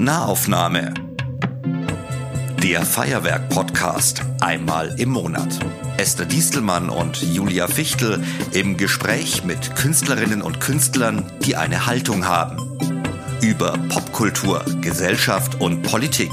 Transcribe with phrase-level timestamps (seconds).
[0.00, 0.94] Nahaufnahme.
[2.62, 5.58] Der Feuerwerk-Podcast einmal im Monat.
[5.98, 12.56] Esther Diestelmann und Julia Fichtel im Gespräch mit Künstlerinnen und Künstlern, die eine Haltung haben.
[13.42, 16.30] Über Popkultur, Gesellschaft und Politik.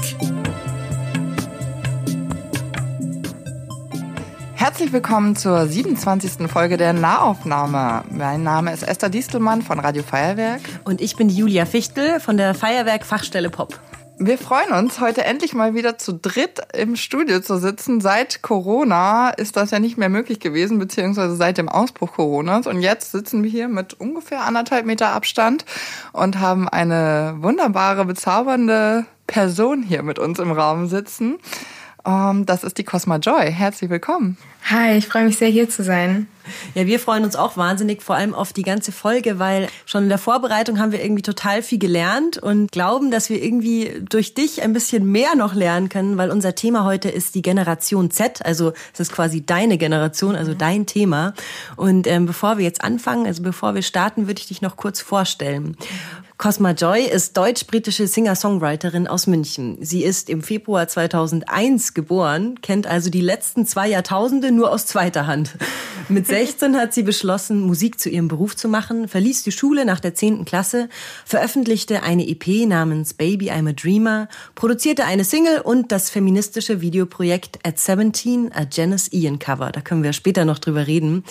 [4.68, 6.46] Herzlich willkommen zur 27.
[6.46, 8.04] Folge der Nahaufnahme.
[8.10, 10.60] Mein Name ist Esther Diestelmann von Radio Feuerwerk.
[10.84, 13.80] Und ich bin Julia Fichtel von der Feuerwerk Fachstelle Pop.
[14.18, 18.02] Wir freuen uns, heute endlich mal wieder zu dritt im Studio zu sitzen.
[18.02, 22.66] Seit Corona ist das ja nicht mehr möglich gewesen, beziehungsweise seit dem Ausbruch Coronas.
[22.66, 25.64] Und jetzt sitzen wir hier mit ungefähr anderthalb Meter Abstand
[26.12, 31.38] und haben eine wunderbare, bezaubernde Person hier mit uns im Raum sitzen.
[32.04, 33.50] Um, das ist die Cosma Joy.
[33.52, 34.36] Herzlich willkommen.
[34.70, 36.28] Hi, ich freue mich sehr, hier zu sein.
[36.74, 40.08] Ja, wir freuen uns auch wahnsinnig, vor allem auf die ganze Folge, weil schon in
[40.08, 44.62] der Vorbereitung haben wir irgendwie total viel gelernt und glauben, dass wir irgendwie durch dich
[44.62, 48.44] ein bisschen mehr noch lernen können, weil unser Thema heute ist die Generation Z.
[48.44, 51.34] Also es ist quasi deine Generation, also dein Thema.
[51.76, 55.00] Und ähm, bevor wir jetzt anfangen, also bevor wir starten, würde ich dich noch kurz
[55.00, 55.76] vorstellen.
[56.38, 59.76] Cosma Joy ist deutsch-britische Singer-Songwriterin aus München.
[59.80, 65.26] Sie ist im Februar 2001 geboren, kennt also die letzten zwei Jahrtausende nur aus zweiter
[65.26, 65.56] Hand.
[66.08, 69.98] Mit 16 hat sie beschlossen, Musik zu ihrem Beruf zu machen, verließ die Schule nach
[69.98, 70.44] der 10.
[70.44, 70.88] Klasse,
[71.26, 77.58] veröffentlichte eine EP namens Baby I'm a Dreamer, produzierte eine Single und das feministische Videoprojekt
[77.66, 79.72] At 17, a Janice Ian Cover.
[79.72, 81.24] Da können wir später noch drüber reden.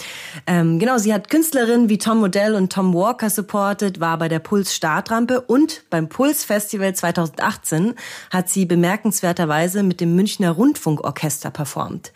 [0.45, 4.39] Ähm, genau, sie hat Künstlerinnen wie Tom Modell und Tom Walker supported, war bei der
[4.39, 7.93] Puls Startrampe und beim Puls Festival 2018
[8.31, 12.11] hat sie bemerkenswerterweise mit dem Münchner Rundfunkorchester performt.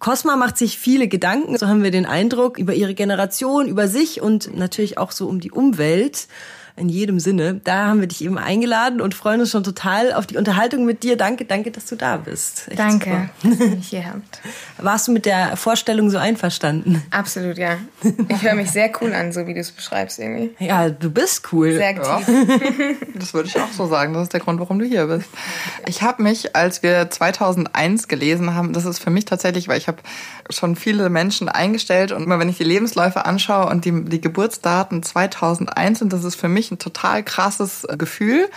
[0.00, 4.20] Cosma macht sich viele Gedanken, so haben wir den Eindruck, über ihre Generation, über sich
[4.22, 6.26] und natürlich auch so um die Umwelt
[6.76, 7.60] in jedem Sinne.
[7.64, 11.02] Da haben wir dich eben eingeladen und freuen uns schon total auf die Unterhaltung mit
[11.02, 11.16] dir.
[11.16, 12.68] Danke, danke, dass du da bist.
[12.68, 13.56] Echt danke, super.
[13.56, 14.40] dass ihr mich hier habt.
[14.76, 17.02] Warst du mit der Vorstellung so einverstanden?
[17.10, 17.78] Absolut, ja.
[18.28, 20.50] Ich höre mich sehr cool an, so wie du es beschreibst irgendwie.
[20.58, 21.72] Ja, du bist cool.
[21.72, 22.28] Sehr aktiv.
[22.28, 22.36] Ja.
[23.14, 24.12] Das würde ich auch so sagen.
[24.12, 25.28] Das ist der Grund, warum du hier bist.
[25.86, 29.88] Ich habe mich, als wir 2001 gelesen haben, das ist für mich tatsächlich, weil ich
[29.88, 29.98] habe
[30.50, 35.02] schon viele Menschen eingestellt und immer wenn ich die Lebensläufe anschaue und die, die Geburtsdaten
[35.02, 38.48] 2001 sind, das ist für mich mich ein total krasses äh, Gefühl,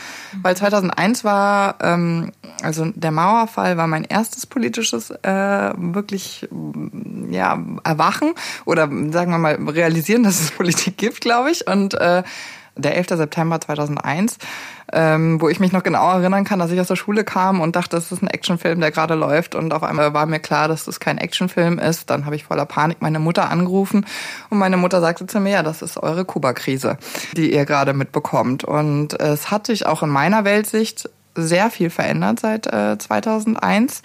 [0.41, 2.31] weil 2001 war, ähm,
[2.61, 6.47] also der Mauerfall war mein erstes politisches äh, wirklich
[7.29, 8.33] ja Erwachen
[8.65, 11.67] oder sagen wir mal realisieren, dass es Politik gibt, glaube ich.
[11.67, 12.23] Und äh,
[12.81, 13.09] der 11.
[13.09, 14.37] September 2001
[14.91, 17.75] ähm, wo ich mich noch genau erinnern kann, dass ich aus der Schule kam und
[17.75, 19.55] dachte, das ist ein Actionfilm, der gerade läuft.
[19.55, 22.09] Und auf einmal war mir klar, dass das kein Actionfilm ist.
[22.09, 24.05] Dann habe ich voller Panik meine Mutter angerufen
[24.49, 26.97] und meine Mutter sagte zu mir, ja, das ist eure Kuba-Krise,
[27.35, 28.63] die ihr gerade mitbekommt.
[28.63, 34.01] Und es hat sich auch in meiner Weltsicht sehr viel verändert seit äh, 2001.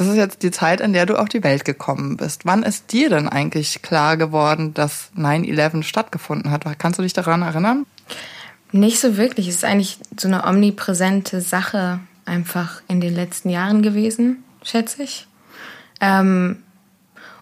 [0.00, 2.46] Das ist jetzt die Zeit, in der du auf die Welt gekommen bist.
[2.46, 6.64] Wann ist dir denn eigentlich klar geworden, dass 9-11 stattgefunden hat?
[6.78, 7.84] Kannst du dich daran erinnern?
[8.72, 9.46] Nicht so wirklich.
[9.46, 15.26] Es ist eigentlich so eine omnipräsente Sache einfach in den letzten Jahren gewesen, schätze ich.
[16.00, 16.62] Ähm,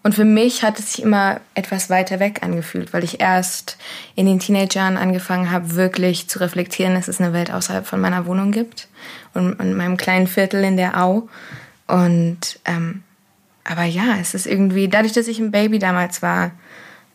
[0.03, 3.77] und für mich hat es sich immer etwas weiter weg angefühlt, weil ich erst
[4.17, 8.27] in den Teenagerjahren angefangen habe, wirklich zu reflektieren, dass es eine Welt außerhalb von meiner
[8.27, 8.89] Wohnung gibt
[9.33, 11.29] und in meinem kleinen Viertel in der Au.
[11.89, 13.03] Und ähm,
[13.65, 16.53] aber ja, es ist irgendwie, dadurch, dass ich ein Baby damals war,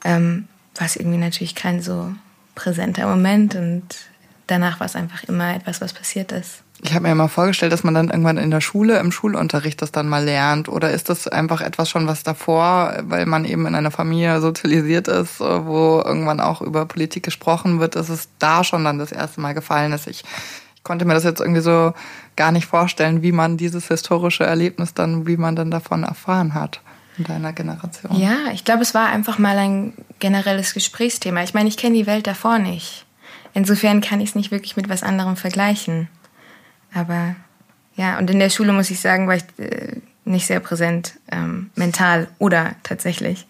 [0.04, 2.14] ähm, war es irgendwie natürlich kein so
[2.54, 3.84] präsenter Moment und
[4.46, 6.64] danach war es einfach immer etwas, was passiert ist.
[6.84, 9.92] Ich habe mir immer vorgestellt, dass man dann irgendwann in der Schule, im Schulunterricht das
[9.92, 10.68] dann mal lernt.
[10.68, 15.08] Oder ist das einfach etwas schon, was davor, weil man eben in einer Familie sozialisiert
[15.08, 19.40] ist, wo irgendwann auch über Politik gesprochen wird, dass es da schon dann das erste
[19.40, 20.08] Mal gefallen ist.
[20.08, 20.26] Ich,
[20.76, 21.94] ich konnte mir das jetzt irgendwie so
[22.36, 26.82] gar nicht vorstellen, wie man dieses historische Erlebnis dann, wie man dann davon erfahren hat
[27.18, 28.16] in deiner Generation?
[28.20, 31.44] Ja, ich glaube, es war einfach mal ein generelles Gesprächsthema.
[31.44, 33.06] Ich meine, ich kenne die Welt davor nicht.
[33.54, 36.08] Insofern kann ich es nicht wirklich mit was anderem vergleichen.
[36.94, 37.36] Aber
[37.96, 41.70] ja, und in der Schule muss ich sagen, war ich äh, nicht sehr präsent, ähm,
[41.76, 43.46] mental oder tatsächlich.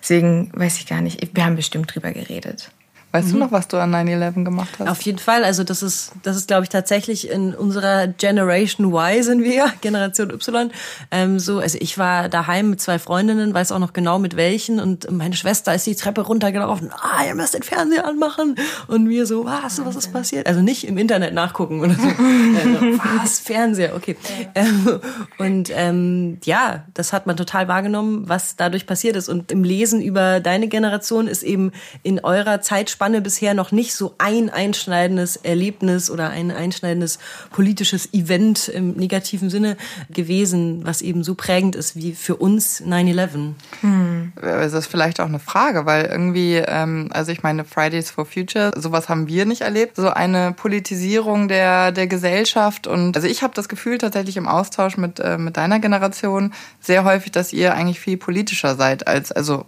[0.00, 1.34] Deswegen weiß ich gar nicht.
[1.34, 2.70] Wir haben bestimmt drüber geredet.
[3.14, 3.32] Weißt mhm.
[3.34, 4.88] du noch, was du an 9-11 gemacht hast?
[4.88, 5.44] Auf jeden Fall.
[5.44, 10.30] Also das ist, das ist, glaube ich, tatsächlich in unserer Generation Y sind wir, Generation
[10.30, 10.72] Y.
[11.12, 14.80] Ähm, so, also ich war daheim mit zwei Freundinnen, weiß auch noch genau mit welchen.
[14.80, 16.90] Und meine Schwester ist die Treppe runtergelaufen.
[16.90, 18.56] Ah, ihr müsst den Fernseher anmachen.
[18.88, 20.48] Und wir so, was, was ist passiert?
[20.48, 22.08] Also nicht im Internet nachgucken oder so.
[22.08, 24.16] also, was, Fernseher, okay.
[24.56, 24.98] Ähm,
[25.38, 29.28] und ähm, ja, das hat man total wahrgenommen, was dadurch passiert ist.
[29.28, 31.70] Und im Lesen über deine Generation ist eben
[32.02, 37.18] in eurer Zeitspanne Spanne bisher noch nicht so ein einschneidendes Erlebnis oder ein einschneidendes
[37.50, 39.76] politisches Event im negativen Sinne
[40.08, 43.52] gewesen, was eben so prägend ist wie für uns 9-11.
[43.82, 44.32] Hm.
[44.40, 48.72] Das ist vielleicht auch eine Frage, weil irgendwie, ähm, also ich meine, Fridays for Future,
[48.74, 49.96] sowas haben wir nicht erlebt.
[49.96, 52.86] So eine Politisierung der, der Gesellschaft.
[52.86, 57.04] Und also ich habe das Gefühl tatsächlich im Austausch mit, äh, mit deiner Generation sehr
[57.04, 59.66] häufig, dass ihr eigentlich viel politischer seid als, also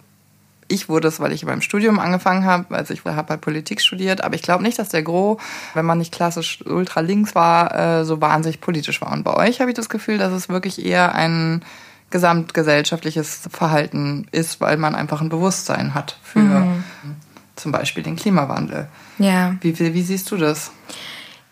[0.67, 2.75] ich wurde es, weil ich beim Studium angefangen habe.
[2.75, 5.41] Also ich habe halt Politik studiert, aber ich glaube nicht, dass der Gros,
[5.73, 9.11] wenn man nicht klassisch ultra links war, äh, so wahnsinnig politisch war.
[9.11, 11.63] Und bei euch habe ich das Gefühl, dass es wirklich eher ein
[12.09, 16.83] gesamtgesellschaftliches Verhalten ist, weil man einfach ein Bewusstsein hat für mhm.
[17.55, 18.87] zum Beispiel den Klimawandel.
[19.17, 19.55] Ja.
[19.61, 20.71] Wie, wie, wie siehst du das?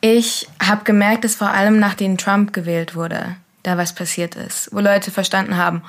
[0.01, 4.79] Ich habe gemerkt, dass vor allem nachdem Trump gewählt wurde, da was passiert ist, wo
[4.79, 5.81] Leute verstanden haben,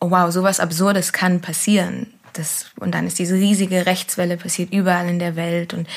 [0.00, 2.06] oh wow, sowas Absurdes kann passieren.
[2.38, 5.88] Das, und dann ist diese riesige Rechtswelle passiert überall in der Welt und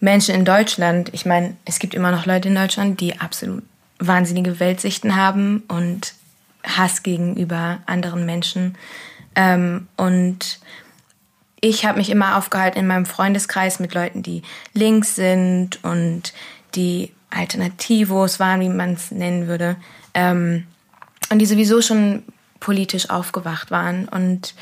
[0.00, 3.62] Menschen in Deutschland, ich meine, es gibt immer noch Leute in Deutschland, die absolut
[4.00, 6.14] wahnsinnige Weltsichten haben und
[6.64, 8.76] Hass gegenüber anderen Menschen.
[9.36, 10.58] Ähm, und
[11.60, 14.42] ich habe mich immer aufgehalten in meinem Freundeskreis mit Leuten, die
[14.74, 16.32] links sind und
[16.74, 19.76] die Alternativos waren, wie man es nennen würde.
[20.14, 20.66] Ähm,
[21.30, 22.24] und die sowieso schon
[22.58, 24.08] politisch aufgewacht waren.
[24.08, 24.54] Und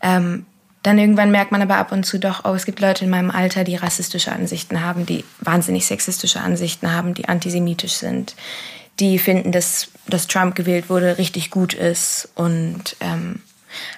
[0.00, 0.46] ähm,
[0.86, 3.32] dann irgendwann merkt man aber ab und zu doch, oh, es gibt Leute in meinem
[3.32, 8.36] Alter, die rassistische Ansichten haben, die wahnsinnig sexistische Ansichten haben, die antisemitisch sind,
[9.00, 12.28] die finden, dass, dass Trump gewählt wurde, richtig gut ist.
[12.36, 13.40] Und ähm,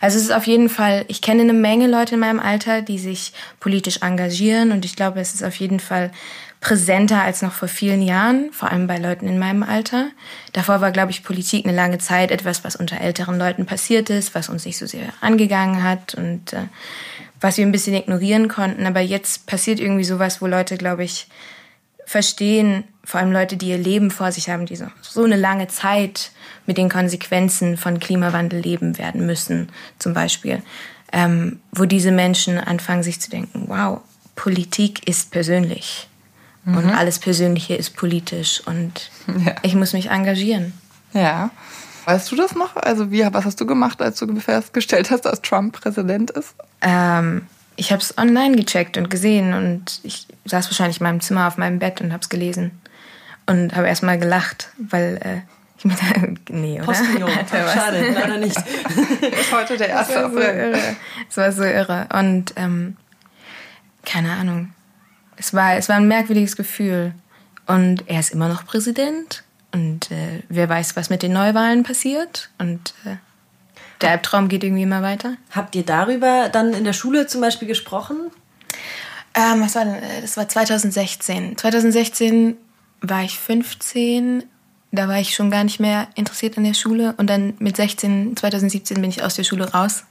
[0.00, 2.98] also es ist auf jeden Fall, ich kenne eine Menge Leute in meinem Alter, die
[2.98, 6.10] sich politisch engagieren und ich glaube, es ist auf jeden Fall
[6.60, 10.08] präsenter als noch vor vielen Jahren, vor allem bei Leuten in meinem Alter.
[10.52, 14.34] Davor war, glaube ich, Politik eine lange Zeit etwas, was unter älteren Leuten passiert ist,
[14.34, 16.66] was uns nicht so sehr angegangen hat und äh,
[17.40, 18.86] was wir ein bisschen ignorieren konnten.
[18.86, 21.28] Aber jetzt passiert irgendwie sowas, wo Leute, glaube ich,
[22.04, 25.68] verstehen, vor allem Leute, die ihr Leben vor sich haben, die so, so eine lange
[25.68, 26.32] Zeit
[26.66, 29.68] mit den Konsequenzen von Klimawandel leben werden müssen,
[29.98, 30.62] zum Beispiel,
[31.12, 34.00] ähm, wo diese Menschen anfangen, sich zu denken, wow,
[34.34, 36.08] Politik ist persönlich.
[36.64, 36.76] Mhm.
[36.76, 39.10] Und alles Persönliche ist politisch und
[39.44, 39.54] ja.
[39.62, 40.72] ich muss mich engagieren.
[41.12, 41.50] Ja.
[42.04, 42.76] Weißt du das noch?
[42.76, 46.54] Also wie, was hast du gemacht, als du festgestellt hast, dass Trump Präsident ist?
[46.80, 47.46] Ähm,
[47.76, 51.58] ich habe es online gecheckt und gesehen und ich saß wahrscheinlich in meinem Zimmer auf
[51.58, 52.70] meinem Bett und habe es gelesen
[53.46, 55.40] und habe erstmal gelacht, weil äh,
[55.78, 56.86] ich mir da, nee, oder?
[56.86, 57.30] Postillon.
[57.50, 58.56] Schade, leider nicht.
[58.56, 60.76] ist heute der erste April.
[61.28, 62.96] Es war so irre und ähm,
[64.04, 64.72] keine Ahnung
[65.38, 67.14] es war, es war ein merkwürdiges Gefühl.
[67.66, 69.44] Und er ist immer noch Präsident.
[69.72, 72.50] Und äh, wer weiß, was mit den Neuwahlen passiert.
[72.58, 73.16] Und äh,
[74.00, 75.36] der Albtraum geht irgendwie immer weiter.
[75.50, 78.30] Habt ihr darüber dann in der Schule zum Beispiel gesprochen?
[79.34, 79.94] Ähm, was war denn?
[79.94, 81.58] Äh, das war 2016.
[81.58, 82.56] 2016
[83.02, 84.44] war ich 15.
[84.90, 87.14] Da war ich schon gar nicht mehr interessiert an der Schule.
[87.18, 90.04] Und dann mit 16, 2017 bin ich aus der Schule raus.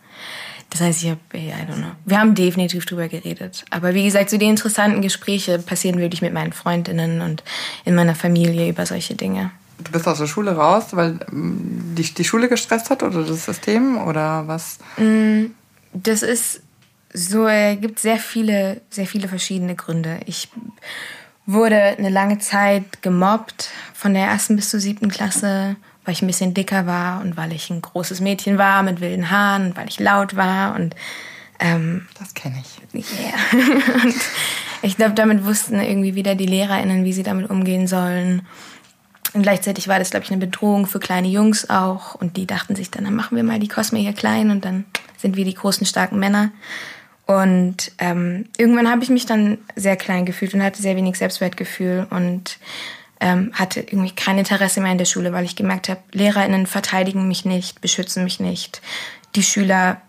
[0.70, 1.92] Das heißt, ich habe, I don't know.
[2.06, 3.66] Wir haben definitiv drüber geredet.
[3.70, 7.44] Aber wie gesagt, so die interessanten Gespräche passieren wirklich mit meinen Freundinnen und
[7.86, 9.52] in meiner Familie über solche Dinge.
[9.80, 13.46] Du bist aus der Schule raus, weil mm, dich die Schule gestresst hat oder das
[13.46, 14.80] System oder was?
[14.98, 15.46] Mm,
[15.94, 16.62] das ist
[17.14, 20.20] so, es gibt sehr viele, sehr viele verschiedene Gründe.
[20.26, 20.50] Ich
[21.46, 25.78] wurde eine lange Zeit gemobbt, von der ersten bis zur siebten Klasse
[26.08, 29.30] weil ich ein bisschen dicker war und weil ich ein großes Mädchen war mit wilden
[29.30, 30.96] Haaren und weil ich laut war und
[31.60, 33.04] ähm, das kenne ich.
[33.20, 33.34] Yeah.
[34.04, 34.16] und
[34.82, 38.44] ich glaube, damit wussten irgendwie wieder die LehrerInnen, wie sie damit umgehen sollen.
[39.34, 42.16] Und gleichzeitig war das, glaube ich, eine Bedrohung für kleine Jungs auch.
[42.16, 44.86] Und die dachten sich dann, dann machen wir mal die Cosme hier klein und dann
[45.18, 46.52] sind wir die großen, starken Männer.
[47.26, 52.08] Und ähm, irgendwann habe ich mich dann sehr klein gefühlt und hatte sehr wenig Selbstwertgefühl
[52.10, 52.60] und
[53.20, 57.28] ähm, hatte irgendwie kein Interesse mehr in der Schule, weil ich gemerkt habe, LehrerInnen verteidigen
[57.28, 58.82] mich nicht, beschützen mich nicht.
[59.36, 60.02] Die Schüler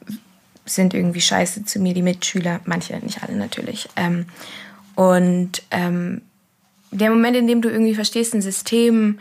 [0.67, 3.89] sind irgendwie scheiße zu mir, die Mitschüler, manche, nicht alle natürlich.
[3.97, 4.27] Ähm,
[4.95, 6.23] und ähm,
[6.91, 9.19] der Moment, in dem du irgendwie verstehst, ein System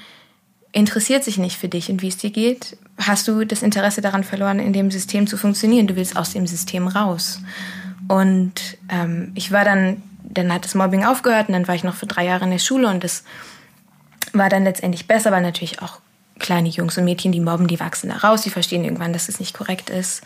[0.71, 4.23] interessiert sich nicht für dich und wie es dir geht, hast du das Interesse daran
[4.23, 5.87] verloren, in dem System zu funktionieren.
[5.87, 7.39] Du willst aus dem System raus.
[8.07, 11.95] Und ähm, ich war dann, dann hat das Mobbing aufgehört und dann war ich noch
[11.95, 13.23] für drei Jahre in der Schule und das
[14.33, 15.99] war dann letztendlich besser, weil natürlich auch
[16.39, 19.39] kleine Jungs und Mädchen, die mobben, die wachsen da raus, die verstehen irgendwann, dass es
[19.39, 20.21] nicht korrekt ist.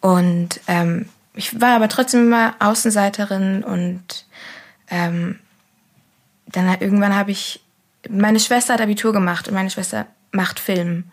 [0.00, 4.26] Und ähm, ich war aber trotzdem immer Außenseiterin und
[4.88, 5.38] ähm,
[6.46, 7.60] dann irgendwann habe ich,
[8.08, 11.04] meine Schwester hat Abitur gemacht und meine Schwester macht Film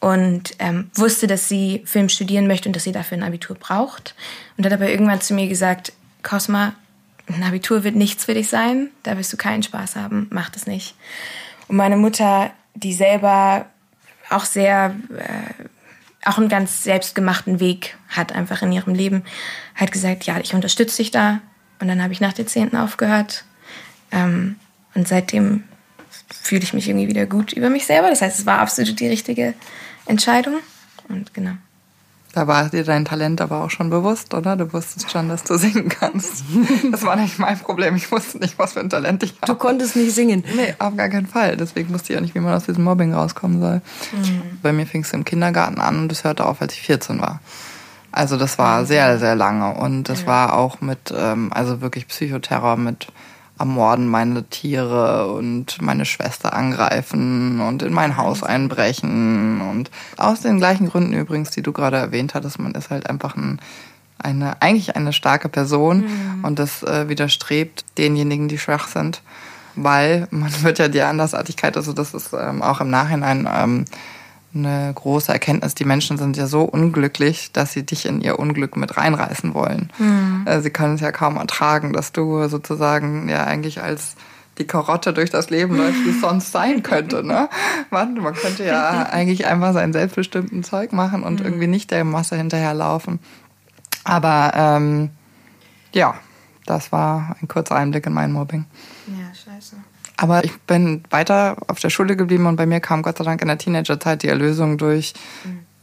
[0.00, 4.14] und ähm, wusste, dass sie Film studieren möchte und dass sie dafür ein Abitur braucht
[4.56, 5.92] und hat aber irgendwann zu mir gesagt,
[6.22, 6.74] Cosma,
[7.28, 10.66] ein Abitur wird nichts für dich sein, da wirst du keinen Spaß haben, mach das
[10.66, 10.94] nicht.
[11.68, 13.66] Und meine Mutter, die selber
[14.30, 19.24] auch sehr, äh, auch einen ganz selbstgemachten Weg hat einfach in ihrem Leben,
[19.74, 21.40] hat gesagt, ja, ich unterstütze dich da.
[21.80, 22.76] Und dann habe ich nach der 10.
[22.76, 23.44] aufgehört.
[24.12, 24.56] Ähm,
[24.94, 25.64] und seitdem
[26.28, 28.08] fühle ich mich irgendwie wieder gut über mich selber.
[28.08, 29.54] Das heißt, es war absolut die richtige
[30.06, 30.54] Entscheidung.
[31.08, 31.52] Und genau.
[32.32, 34.56] Da war dir dein Talent aber auch schon bewusst, oder?
[34.56, 36.44] Du wusstest schon, dass du singen kannst.
[36.90, 37.96] Das war nicht mein Problem.
[37.96, 39.52] Ich wusste nicht, was für ein Talent ich habe.
[39.52, 40.44] Du konntest nicht singen?
[40.56, 41.56] Nee, auf gar keinen Fall.
[41.56, 43.76] Deswegen wusste ich auch nicht, wie man aus diesem Mobbing rauskommen soll.
[44.12, 44.58] Mhm.
[44.62, 47.40] Bei mir fing es im Kindergarten an und es hörte auf, als ich 14 war.
[48.10, 49.74] Also das war sehr, sehr lange.
[49.74, 53.08] Und das war auch mit, ähm, also wirklich Psychoterror mit
[53.62, 59.60] ermorden meine Tiere und meine Schwester angreifen und in mein Haus einbrechen.
[59.60, 63.36] Und aus den gleichen Gründen übrigens, die du gerade erwähnt hattest, man ist halt einfach
[63.36, 63.60] ein,
[64.18, 66.44] eine, eigentlich eine starke Person mhm.
[66.44, 69.22] und das äh, widerstrebt denjenigen, die schwach sind.
[69.76, 73.84] Weil man wird ja die Andersartigkeit, also das ist ähm, auch im Nachhinein ähm,
[74.54, 75.74] eine große Erkenntnis.
[75.74, 79.90] Die Menschen sind ja so unglücklich, dass sie dich in ihr Unglück mit reinreißen wollen.
[79.98, 80.46] Mhm.
[80.60, 84.16] Sie können es ja kaum ertragen, dass du sozusagen ja eigentlich als
[84.58, 87.24] die Karotte durch das Leben läuft, wie es sonst sein könnte.
[87.24, 87.48] Ne?
[87.90, 91.46] Man, man könnte ja eigentlich einfach sein selbstbestimmten Zeug machen und mhm.
[91.46, 93.18] irgendwie nicht der Masse hinterherlaufen.
[94.04, 95.10] Aber ähm,
[95.92, 96.14] ja,
[96.66, 98.66] das war ein kurzer Einblick in mein Mobbing.
[99.06, 99.76] Ja, scheiße.
[100.22, 103.42] Aber ich bin weiter auf der Schule geblieben und bei mir kam Gott sei Dank
[103.42, 105.14] in der Teenagerzeit die Erlösung durch.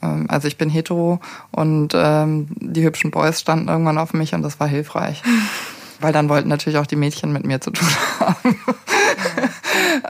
[0.01, 0.27] Mhm.
[0.29, 1.19] also ich bin hetero
[1.51, 5.21] und ähm, die hübschen Boys standen irgendwann auf mich und das war hilfreich.
[5.99, 7.89] Weil dann wollten natürlich auch die Mädchen mit mir zu tun
[8.21, 8.55] haben.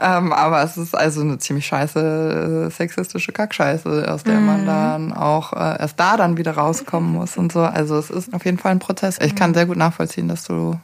[0.00, 4.46] ähm, aber es ist also eine ziemlich scheiße äh, sexistische Kackscheiße, aus der mhm.
[4.46, 7.62] man dann auch äh, erst da dann wieder rauskommen muss und so.
[7.62, 9.18] Also es ist auf jeden Fall ein Prozess.
[9.20, 9.54] Ich kann mhm.
[9.54, 10.78] sehr gut nachvollziehen, dass du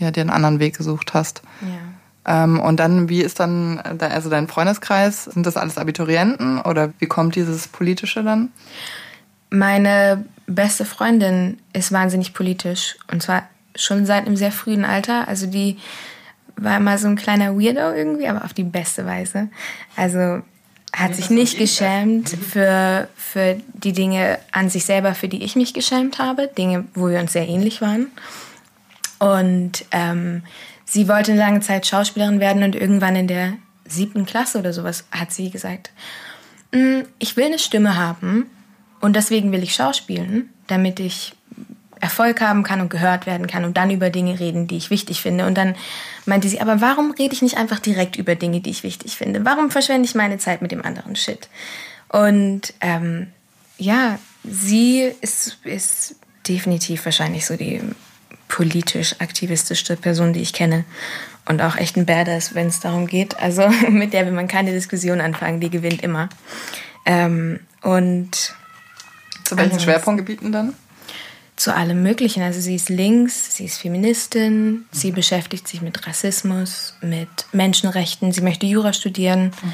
[0.00, 1.42] ja, dir einen anderen Weg gesucht hast.
[1.60, 1.91] Ja.
[2.26, 5.24] Ähm, und dann, wie ist dann, also dein Freundeskreis?
[5.24, 8.50] Sind das alles Abiturienten oder wie kommt dieses Politische dann?
[9.50, 13.42] Meine beste Freundin ist wahnsinnig politisch und zwar
[13.74, 15.28] schon seit einem sehr frühen Alter.
[15.28, 15.78] Also die
[16.56, 19.48] war immer so ein kleiner Weirdo irgendwie, aber auf die beste Weise.
[19.96, 20.42] Also
[20.94, 25.72] hat sich nicht geschämt für, für die Dinge an sich selber, für die ich mich
[25.72, 26.48] geschämt habe.
[26.48, 28.08] Dinge, wo wir uns sehr ähnlich waren.
[29.18, 30.42] Und ähm,
[30.92, 33.54] sie wollte eine lange Zeit Schauspielerin werden und irgendwann in der
[33.86, 35.90] siebten Klasse oder sowas hat sie gesagt,
[36.72, 38.50] mm, ich will eine Stimme haben
[39.00, 41.32] und deswegen will ich schauspielen, damit ich
[41.98, 45.22] Erfolg haben kann und gehört werden kann und dann über Dinge reden, die ich wichtig
[45.22, 45.46] finde.
[45.46, 45.76] Und dann
[46.26, 49.44] meinte sie, aber warum rede ich nicht einfach direkt über Dinge, die ich wichtig finde?
[49.44, 51.48] Warum verschwende ich meine Zeit mit dem anderen Shit?
[52.08, 53.28] Und ähm,
[53.78, 57.80] ja, sie ist, ist definitiv wahrscheinlich so die
[58.52, 60.84] politisch aktivistischste Person, die ich kenne.
[61.46, 63.40] Und auch echt ein Badass, wenn es darum geht.
[63.40, 66.28] Also mit der will man keine Diskussion anfangen, die gewinnt immer.
[67.06, 68.54] Ähm, und
[69.44, 70.74] zu welchen Schwerpunktgebieten dann?
[71.56, 72.42] Zu allem Möglichen.
[72.42, 75.16] Also sie ist links, sie ist Feministin, sie mhm.
[75.16, 79.46] beschäftigt sich mit Rassismus, mit Menschenrechten, sie möchte Jura studieren.
[79.62, 79.72] Mhm.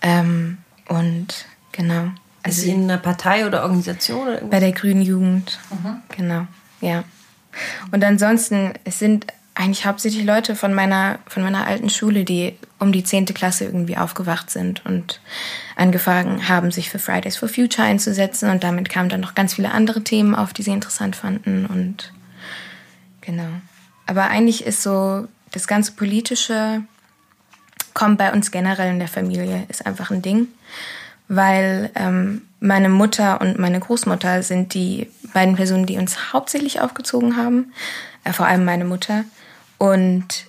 [0.00, 2.10] Ähm, und genau.
[2.42, 4.28] Also ist sie in einer Partei oder Organisation?
[4.28, 5.60] Oder bei der Grünen Jugend.
[5.70, 5.96] Mhm.
[6.16, 6.46] Genau,
[6.80, 7.04] ja.
[7.92, 12.90] Und ansonsten, es sind eigentlich hauptsächlich Leute von meiner, von meiner alten Schule, die um
[12.90, 15.20] die zehnte Klasse irgendwie aufgewacht sind und
[15.76, 18.50] angefangen haben, sich für Fridays for Future einzusetzen.
[18.50, 21.66] Und damit kamen dann noch ganz viele andere Themen auf, die sie interessant fanden.
[21.66, 22.12] Und
[23.20, 23.48] genau.
[24.06, 26.82] Aber eigentlich ist so das ganze Politische
[27.94, 30.48] kommt bei uns generell in der Familie, ist einfach ein Ding
[31.28, 37.36] weil ähm, meine Mutter und meine Großmutter sind die beiden Personen, die uns hauptsächlich aufgezogen
[37.36, 37.72] haben,
[38.24, 39.24] äh, vor allem meine Mutter.
[39.78, 40.46] Und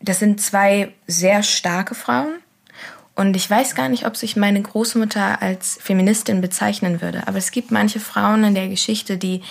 [0.00, 2.34] das sind zwei sehr starke Frauen.
[3.14, 7.26] Und ich weiß gar nicht, ob sich meine Großmutter als Feministin bezeichnen würde.
[7.26, 9.42] Aber es gibt manche Frauen in der Geschichte, die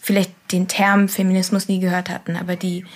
[0.00, 2.86] vielleicht den Term Feminismus nie gehört hatten, aber die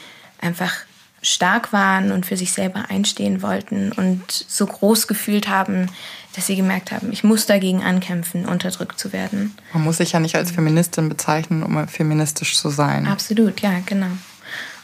[0.41, 0.73] einfach
[1.23, 5.89] stark waren und für sich selber einstehen wollten und so groß gefühlt haben,
[6.35, 9.55] dass sie gemerkt haben, ich muss dagegen ankämpfen, unterdrückt zu werden.
[9.73, 13.07] Man muss sich ja nicht als Feministin bezeichnen, um feministisch zu sein.
[13.07, 14.11] Absolut, ja, genau.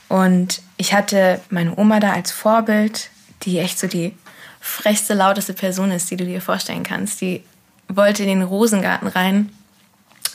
[0.09, 3.11] Und ich hatte meine Oma da als Vorbild,
[3.43, 4.15] die echt so die
[4.61, 7.21] frechste, lauteste Person ist, die du dir vorstellen kannst.
[7.21, 7.43] Die
[7.89, 9.51] wollte in den Rosengarten rein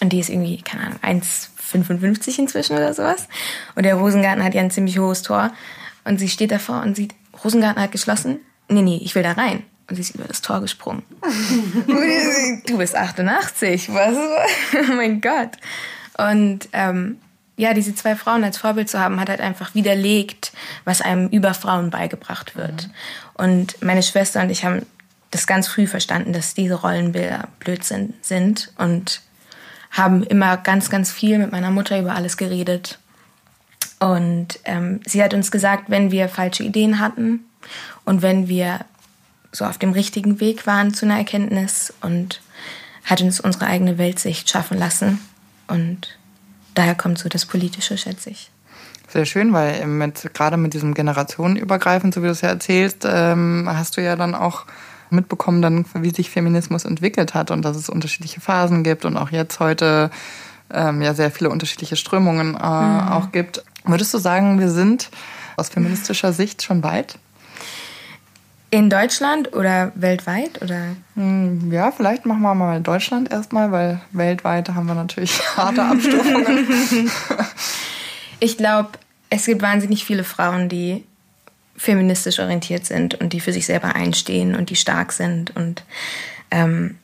[0.02, 3.28] und die ist irgendwie, keine Ahnung, 1,55 inzwischen oder sowas.
[3.76, 5.52] Und der Rosengarten hat ja ein ziemlich hohes Tor.
[6.06, 8.40] Und sie steht davor und sieht, Rosengarten hat geschlossen.
[8.70, 9.64] Nee, nee, ich will da rein.
[9.90, 11.04] Und sie ist über das Tor gesprungen.
[12.68, 14.16] du bist 88, was?
[14.90, 15.52] oh mein Gott.
[16.18, 17.18] Und ähm,
[17.58, 20.54] ja, diese zwei Frauen als Vorbild zu haben, hat halt einfach widerlegt,
[20.86, 22.88] was einem über Frauen beigebracht wird.
[22.88, 22.94] Mhm.
[23.36, 24.86] Und meine Schwester und ich haben
[25.32, 29.22] das ganz früh verstanden, dass diese Rollenbilder Blödsinn sind und
[29.92, 33.00] haben immer ganz, ganz viel mit meiner Mutter über alles geredet.
[34.12, 37.46] Und ähm, sie hat uns gesagt, wenn wir falsche Ideen hatten
[38.04, 38.82] und wenn wir
[39.54, 42.42] so auf dem richtigen Weg waren zu einer Erkenntnis und
[43.06, 45.20] hat uns unsere eigene Weltsicht schaffen lassen.
[45.68, 46.18] Und
[46.74, 48.52] daher kommt so das Politische, schätze ich.
[49.08, 53.70] Sehr schön, weil mit, gerade mit diesem Generationenübergreifend, so wie du es ja erzählst, ähm,
[53.72, 54.66] hast du ja dann auch
[55.12, 59.30] mitbekommen, dann, wie sich Feminismus entwickelt hat und dass es unterschiedliche Phasen gibt und auch
[59.30, 60.10] jetzt heute
[60.74, 63.08] ähm, ja sehr viele unterschiedliche Strömungen äh, mhm.
[63.10, 63.64] auch gibt.
[63.86, 65.10] Würdest du sagen, wir sind
[65.58, 67.18] aus feministischer Sicht schon weit?
[68.70, 70.62] In Deutschland oder weltweit?
[70.64, 70.96] Oder?
[71.16, 77.12] Hm, ja, vielleicht machen wir mal Deutschland erstmal, weil weltweit haben wir natürlich harte Abstufungen.
[78.40, 78.90] ich glaube,
[79.30, 81.04] es gibt wahnsinnig viele Frauen, die
[81.76, 85.56] feministisch orientiert sind und die für sich selber einstehen und die stark sind.
[85.56, 85.84] Und
[86.50, 86.98] ähm,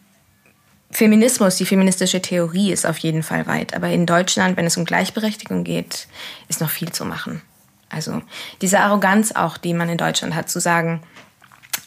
[0.91, 3.75] Feminismus, die feministische Theorie ist auf jeden Fall weit.
[3.75, 6.08] Aber in Deutschland, wenn es um Gleichberechtigung geht,
[6.48, 7.41] ist noch viel zu machen.
[7.89, 8.22] Also
[8.62, 11.01] diese Arroganz auch, die man in Deutschland hat, zu sagen,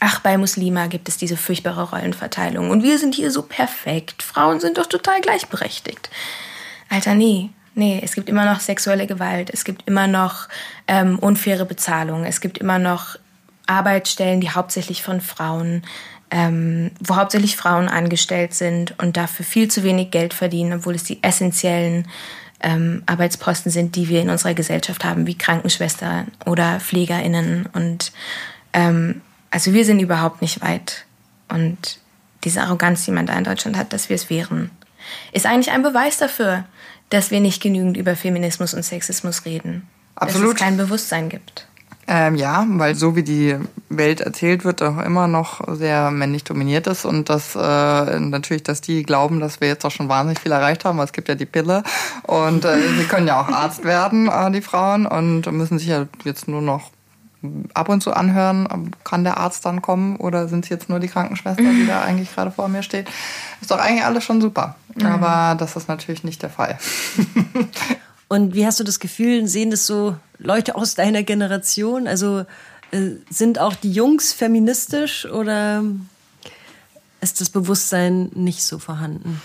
[0.00, 4.22] ach, bei Muslima gibt es diese furchtbare Rollenverteilung und wir sind hier so perfekt.
[4.22, 6.10] Frauen sind doch total gleichberechtigt.
[6.88, 7.50] Alter, nee.
[7.74, 10.48] Nee, es gibt immer noch sexuelle Gewalt, es gibt immer noch
[10.88, 13.16] ähm, unfaire Bezahlung, es gibt immer noch
[13.66, 15.82] Arbeitsstellen, die hauptsächlich von Frauen,
[16.32, 21.04] ähm, wo hauptsächlich Frauen angestellt sind und dafür viel zu wenig Geld verdienen, obwohl es
[21.04, 22.08] die essentiellen
[22.62, 27.68] ähm, Arbeitsposten sind, die wir in unserer Gesellschaft haben, wie Krankenschwestern oder PflegerInnen.
[27.74, 28.12] Und
[28.72, 29.20] ähm,
[29.50, 31.04] also wir sind überhaupt nicht weit.
[31.50, 31.98] Und
[32.44, 34.70] diese Arroganz, die man da in Deutschland hat, dass wir es wären,
[35.32, 36.64] ist eigentlich ein Beweis dafür,
[37.10, 39.86] dass wir nicht genügend über Feminismus und Sexismus reden.
[40.14, 40.54] Absolut.
[40.54, 41.66] Dass es kein Bewusstsein gibt.
[42.08, 43.56] Ähm, ja, weil so wie die
[43.88, 47.58] Welt erzählt wird, auch immer noch sehr männlich dominiert ist und dass äh,
[48.18, 51.12] natürlich, dass die glauben, dass wir jetzt auch schon wahnsinnig viel erreicht haben, weil es
[51.12, 51.84] gibt ja die Pille
[52.24, 56.06] und äh, sie können ja auch Arzt werden, äh, die Frauen, und müssen sich ja
[56.24, 56.90] jetzt nur noch
[57.74, 61.08] ab und zu anhören, kann der Arzt dann kommen oder sind es jetzt nur die
[61.08, 63.08] Krankenschwester, die da eigentlich gerade vor mir steht.
[63.60, 64.76] Ist doch eigentlich alles schon super.
[64.94, 65.06] Mhm.
[65.06, 66.78] Aber das ist natürlich nicht der Fall.
[68.32, 72.06] und wie hast du das Gefühl, sehen das so Leute aus deiner Generation?
[72.06, 72.46] Also
[72.90, 75.84] äh, sind auch die Jungs feministisch oder
[77.20, 79.42] ist das Bewusstsein nicht so vorhanden?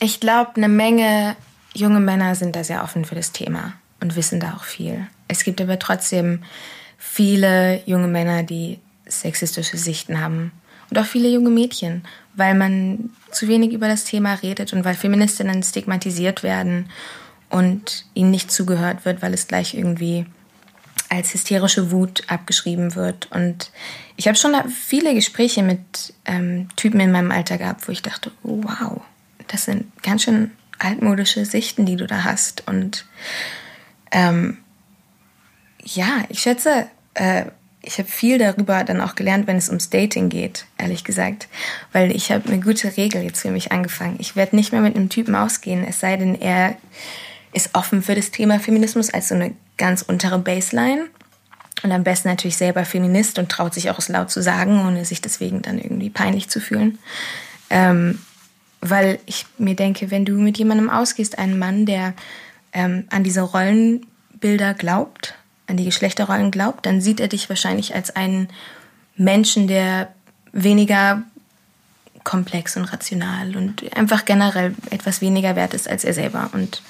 [0.00, 1.36] Ich glaube, eine Menge
[1.74, 5.06] junge Männer sind da sehr offen für das Thema und wissen da auch viel.
[5.28, 6.42] Es gibt aber trotzdem
[6.98, 10.50] viele junge Männer, die sexistische Sichten haben.
[10.90, 12.02] Und auch viele junge Mädchen,
[12.34, 16.90] weil man zu wenig über das Thema redet und weil Feministinnen stigmatisiert werden
[17.52, 20.24] und ihnen nicht zugehört wird, weil es gleich irgendwie
[21.10, 23.30] als hysterische Wut abgeschrieben wird.
[23.30, 23.70] Und
[24.16, 28.32] ich habe schon viele Gespräche mit ähm, Typen in meinem Alter gehabt, wo ich dachte,
[28.42, 29.02] oh, wow,
[29.48, 32.66] das sind ganz schön altmodische Sichten, die du da hast.
[32.66, 33.04] Und
[34.12, 34.56] ähm,
[35.84, 37.44] ja, ich schätze, äh,
[37.82, 41.48] ich habe viel darüber dann auch gelernt, wenn es ums Dating geht, ehrlich gesagt.
[41.92, 44.16] Weil ich habe eine gute Regel jetzt für mich angefangen.
[44.20, 46.76] Ich werde nicht mehr mit einem Typen ausgehen, es sei denn, er
[47.52, 51.06] ist offen für das Thema Feminismus als so eine ganz untere Baseline.
[51.82, 55.04] Und am besten natürlich selber Feminist und traut sich auch es laut zu sagen, ohne
[55.04, 56.98] sich deswegen dann irgendwie peinlich zu fühlen.
[57.70, 58.18] Ähm,
[58.80, 62.14] weil ich mir denke, wenn du mit jemandem ausgehst, einen Mann, der
[62.72, 65.34] ähm, an diese Rollenbilder glaubt,
[65.66, 68.48] an die Geschlechterrollen glaubt, dann sieht er dich wahrscheinlich als einen
[69.16, 70.12] Menschen, der
[70.52, 71.22] weniger
[72.24, 76.50] komplex und rational und einfach generell etwas weniger wert ist als er selber.
[76.52, 76.82] Und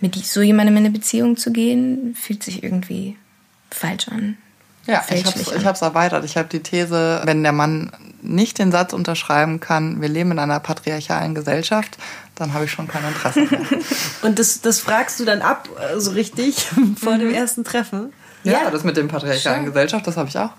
[0.00, 3.16] mit so jemandem in eine Beziehung zu gehen, fühlt sich irgendwie
[3.70, 4.36] falsch an.
[4.86, 6.24] Ja, ich habe es ich hab's erweitert.
[6.24, 10.38] Ich habe die These, wenn der Mann nicht den Satz unterschreiben kann, wir leben in
[10.38, 11.98] einer patriarchalen Gesellschaft,
[12.34, 13.60] dann habe ich schon kein Interesse mehr.
[14.22, 16.56] Und das, das fragst du dann ab, äh, so richtig,
[16.96, 17.20] vor mhm.
[17.20, 18.12] dem ersten Treffen?
[18.44, 18.70] Ja, ja.
[18.70, 19.66] das mit dem patriarchalen Schön.
[19.66, 20.50] Gesellschaft, das habe ich auch.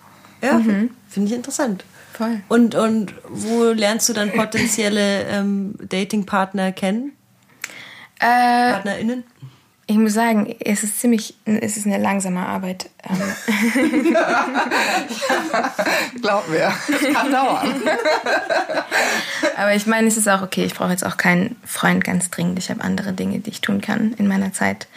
[0.42, 0.92] Ja, mhm.
[1.10, 1.84] finde ich interessant.
[2.14, 2.42] Voll.
[2.48, 7.14] Und, und wo lernst du dann potenzielle ähm, Datingpartner kennen?
[8.22, 9.24] Äh, PartnerInnen?
[9.88, 12.90] Ich muss sagen, es ist ziemlich, es ist eine langsame Arbeit.
[13.10, 13.20] Ähm.
[16.22, 17.74] Glaub mir, es kann dauern.
[19.58, 20.64] Aber ich meine, es ist auch okay.
[20.64, 22.58] Ich brauche jetzt auch keinen Freund ganz dringend.
[22.58, 24.88] Ich habe andere Dinge, die ich tun kann in meiner Zeit.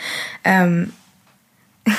[0.44, 0.92] Ähm.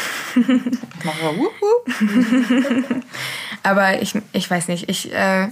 [3.63, 4.87] Aber ich, ich weiß nicht.
[4.89, 5.49] Ich äh,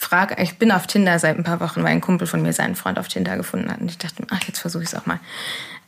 [0.00, 2.74] frage, ich bin auf Tinder seit ein paar Wochen, weil ein Kumpel von mir seinen
[2.74, 3.80] Freund auf Tinder gefunden hat.
[3.80, 5.20] Und ich dachte, ach, jetzt versuche ich es auch mal.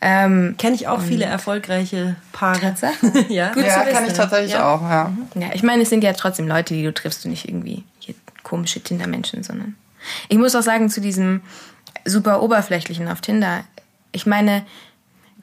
[0.03, 2.61] Ähm, Kenne ich auch viele erfolgreiche Paare.
[2.61, 2.95] Tatsache?
[3.29, 3.53] ja.
[3.53, 4.75] Gut Ja, kann ich tatsächlich Ja.
[4.75, 5.13] auch, ja.
[5.35, 8.15] Ja, ich meine, es sind ja trotzdem Leute, die du triffst und nicht irgendwie hier
[8.43, 9.77] komische Tinder-Menschen, sondern.
[10.29, 11.41] Ich muss auch sagen, zu diesem
[12.05, 13.65] super oberflächlichen auf Tinder,
[14.11, 14.65] ich meine,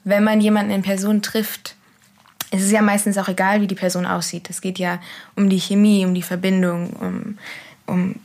[0.03, 1.75] wenn man jemanden in Person trifft,
[2.51, 4.49] es ist ja meistens auch egal, wie die Person aussieht.
[4.49, 4.99] Es geht ja
[5.35, 7.37] um die Chemie, um die Verbindung, um,
[7.85, 8.15] um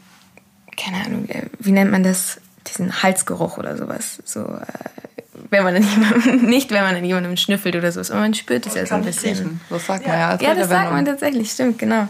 [0.77, 2.41] keine Ahnung, äh, wie nennt man das?
[2.67, 4.23] Diesen Halsgeruch oder sowas.
[4.25, 4.67] So, äh,
[5.51, 8.67] wenn man dann jemandem, nicht wenn man an jemandem schnüffelt oder so, aber man spürt
[8.67, 9.61] es ja so ein bisschen.
[9.71, 12.09] Das sagt man ja als Ja, das sagt man tatsächlich, stimmt, genau.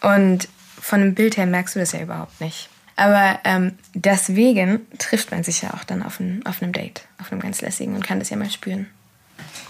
[0.00, 0.48] Und
[0.80, 2.68] von dem Bild her merkst du das ja überhaupt nicht.
[2.96, 7.32] Aber ähm, deswegen trifft man sich ja auch dann auf, ein, auf einem Date, auf
[7.32, 8.88] einem ganz lässigen und kann das ja mal spüren.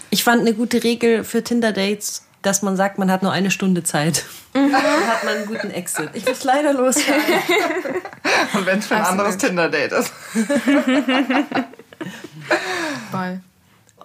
[0.09, 3.83] Ich fand eine gute Regel für Tinder-Dates, dass man sagt, man hat nur eine Stunde
[3.83, 4.25] Zeit.
[4.53, 6.11] Dann hat man einen guten Exit.
[6.13, 6.97] Ich muss leider los.
[8.53, 9.19] Und wenn es für ein Absolut.
[9.19, 10.11] anderes Tinder-Date ist.
[13.11, 13.39] Voll.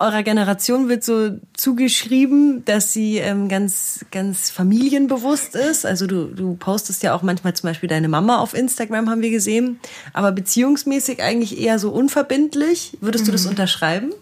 [0.01, 5.85] Eurer Generation wird so zugeschrieben, dass sie ähm, ganz, ganz familienbewusst ist.
[5.85, 9.33] Also du, du postest ja auch manchmal zum Beispiel deine Mama auf Instagram, haben wir
[9.33, 9.81] gesehen.
[10.13, 12.97] Aber beziehungsmäßig eigentlich eher so unverbindlich.
[13.01, 14.13] Würdest du das unterschreiben?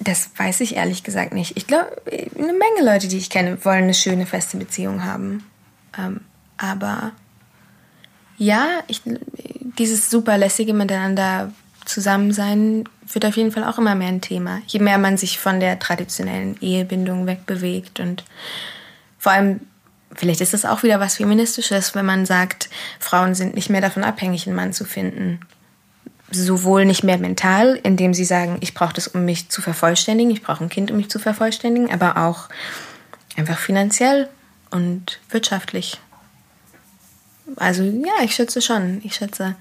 [0.00, 1.56] Das weiß ich ehrlich gesagt nicht.
[1.56, 5.44] Ich glaube, eine Menge Leute, die ich kenne, wollen eine schöne, feste Beziehung haben.
[5.96, 6.22] Ähm,
[6.56, 7.12] aber
[8.38, 9.02] ja, ich,
[9.78, 11.52] dieses super lässige Miteinander
[11.84, 14.62] zusammen sein wird auf jeden Fall auch immer mehr ein Thema.
[14.66, 18.24] Je mehr man sich von der traditionellen Ehebindung wegbewegt und
[19.18, 19.60] vor allem,
[20.14, 24.04] vielleicht ist das auch wieder was Feministisches, wenn man sagt, Frauen sind nicht mehr davon
[24.04, 25.40] abhängig, einen Mann zu finden
[26.30, 30.42] sowohl nicht mehr mental, indem sie sagen, ich brauche das, um mich zu vervollständigen, ich
[30.42, 32.48] brauche ein Kind, um mich zu vervollständigen, aber auch
[33.36, 34.28] einfach finanziell
[34.70, 35.98] und wirtschaftlich.
[37.56, 39.00] Also ja, ich schätze schon.
[39.02, 39.56] Ich schätze,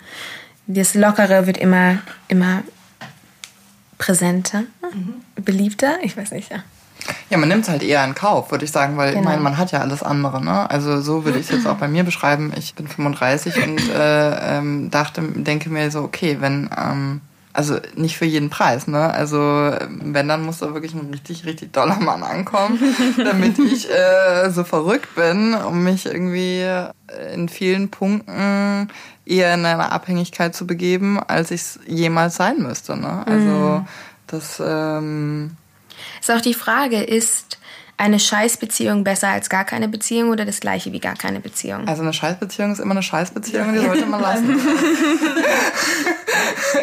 [0.68, 2.64] das Lockere wird immer, immer
[3.98, 4.64] präsenter,
[5.36, 5.98] beliebter.
[6.04, 6.64] Ich weiß nicht, ja.
[7.30, 9.30] Ja, man nimmt es halt eher in Kauf, würde ich sagen, weil ich Genau.
[9.30, 10.44] meine, man hat ja alles andere.
[10.44, 10.70] Ne?
[10.70, 12.52] Also so würde ich es jetzt auch bei mir beschreiben.
[12.58, 18.18] Ich bin 35 und äh, ähm, dachte, denke mir so, okay, wenn, ähm, also nicht
[18.18, 19.12] für jeden Preis, ne?
[19.12, 19.38] Also
[19.90, 22.80] wenn, dann muss da wirklich ein richtig, richtig doller Mann ankommen,
[23.18, 26.64] damit ich äh, so verrückt bin, um mich irgendwie
[27.34, 28.90] in vielen Punkten
[29.26, 32.96] eher in eine Abhängigkeit zu begeben, als ich es jemals sein müsste.
[32.96, 33.24] Ne?
[33.26, 33.86] Also
[34.28, 35.58] das ähm,
[36.22, 37.58] Ist auch die Frage, ist
[37.98, 41.86] eine Scheißbeziehung besser als gar keine Beziehung oder das gleiche wie gar keine Beziehung?
[41.88, 44.56] Also eine Scheißbeziehung ist immer eine Scheißbeziehung, die sollte man lassen.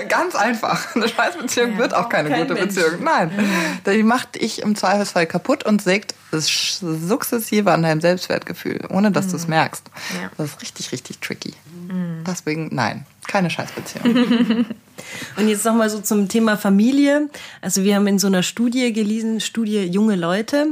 [0.09, 0.95] Ganz einfach.
[0.95, 1.79] Eine Scheißbeziehung Ja.
[1.79, 2.75] wird auch keine Kein gute Mensch.
[2.75, 3.03] Beziehung.
[3.03, 3.31] Nein.
[3.87, 9.29] Die macht dich im Zweifelsfall kaputt und sägt es sukzessive an deinem Selbstwertgefühl, ohne dass
[9.29, 9.85] du es merkst.
[10.21, 10.31] Ja.
[10.37, 11.55] Das ist richtig, richtig tricky.
[12.27, 14.67] Deswegen, nein, keine Scheißbeziehung.
[15.37, 17.29] Und jetzt nochmal so zum Thema Familie.
[17.61, 20.69] Also wir haben in so einer Studie gelesen, Studie junge Leute.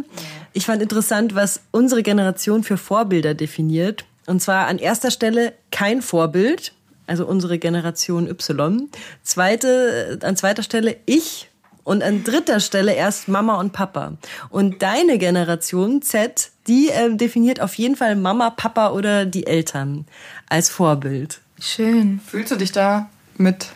[0.53, 4.05] Ich fand interessant, was unsere Generation für Vorbilder definiert.
[4.27, 6.73] Und zwar an erster Stelle kein Vorbild,
[7.07, 8.89] also unsere Generation Y.
[9.23, 11.51] Zweite, an zweiter Stelle ich.
[11.83, 14.15] Und an dritter Stelle erst Mama und Papa.
[14.49, 20.07] Und deine Generation Z, die ähm, definiert auf jeden Fall Mama, Papa oder die Eltern
[20.49, 21.43] als Vorbild.
[21.65, 22.21] Schön.
[22.27, 23.69] Fühlst du dich da mit,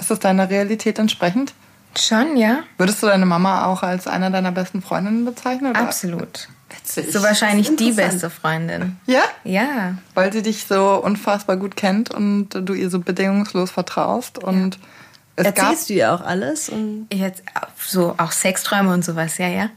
[0.00, 1.54] ist das deiner Realität entsprechend?
[1.96, 2.64] Schon, ja?
[2.76, 5.70] Würdest du deine Mama auch als eine deiner besten Freundinnen bezeichnen?
[5.70, 5.80] Oder?
[5.80, 6.48] Absolut.
[6.70, 7.12] Witzig.
[7.12, 8.96] So wahrscheinlich die beste Freundin.
[9.06, 9.22] Ja?
[9.44, 9.94] Ja.
[10.14, 14.38] Weil sie dich so unfassbar gut kennt und du ihr so bedingungslos vertraust.
[14.38, 14.78] Und
[15.36, 16.68] es gab Erzählst du ihr auch alles?
[16.68, 17.42] Und Jetzt
[17.78, 19.70] so auch Sexträume und sowas, ja, ja.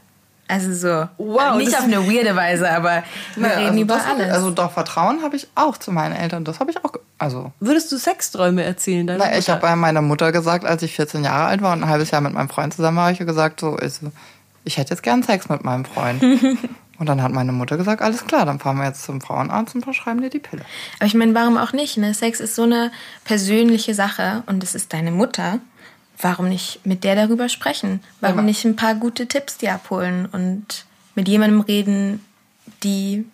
[0.52, 1.08] Also so.
[1.16, 3.02] Wow, Nicht auf eine weirde Weise, aber
[3.36, 4.32] wir Naja, reden also über hab ich- alles.
[4.34, 6.44] Also doch, Vertrauen habe ich auch zu meinen Eltern.
[6.44, 6.92] Das habe ich auch.
[7.18, 9.06] Also, Würdest du Sexträume erzählen?
[9.06, 11.84] deiner na, ich habe bei meiner Mutter gesagt, als ich 14 Jahre alt war und
[11.84, 14.12] ein halbes Jahr mit meinem Freund zusammen war, habe ich ihr gesagt, so, also,
[14.64, 16.22] ich hätte jetzt gern Sex mit meinem Freund.
[16.98, 19.82] und dann hat meine Mutter gesagt, alles klar, dann fahren wir jetzt zum Frauenarzt und
[19.84, 20.62] verschreiben dir die Pille.
[20.98, 21.96] Aber ich meine, warum auch nicht?
[21.96, 22.12] Ne?
[22.12, 22.90] Sex ist so eine
[23.24, 25.58] persönliche Sache und es ist deine Mutter.
[26.20, 28.00] Warum nicht mit der darüber sprechen?
[28.20, 32.24] Warum Aber- nicht ein paar gute Tipps dir abholen und mit jemandem reden,
[32.82, 33.24] die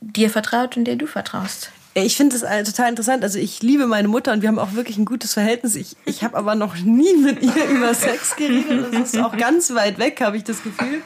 [0.00, 1.70] dir vertraut und der du vertraust?
[1.94, 3.22] Ich finde das äh, total interessant.
[3.22, 5.74] Also ich liebe meine Mutter und wir haben auch wirklich ein gutes Verhältnis.
[5.74, 8.92] Ich, ich habe aber noch nie mit ihr über Sex geredet.
[8.94, 11.02] Das ist auch ganz weit weg, habe ich das Gefühl.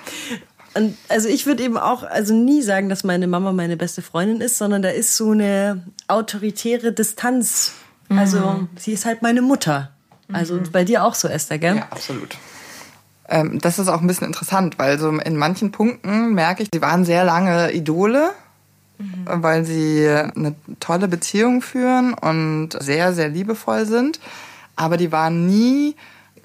[0.74, 4.40] Und also ich würde eben auch also nie sagen, dass meine Mama meine beste Freundin
[4.40, 7.72] ist, sondern da ist so eine autoritäre Distanz.
[8.08, 9.90] Also sie ist halt meine Mutter.
[10.32, 11.76] Also bei dir auch so, Esther, gell?
[11.76, 12.36] Ja, absolut.
[13.28, 16.82] Ähm, das ist auch ein bisschen interessant, weil so in manchen Punkten merke ich, sie
[16.82, 18.32] waren sehr lange Idole
[18.98, 19.24] mhm.
[19.26, 24.20] weil sie eine tolle Beziehung führen und sehr, sehr liebevoll sind.
[24.76, 25.96] Aber die waren nie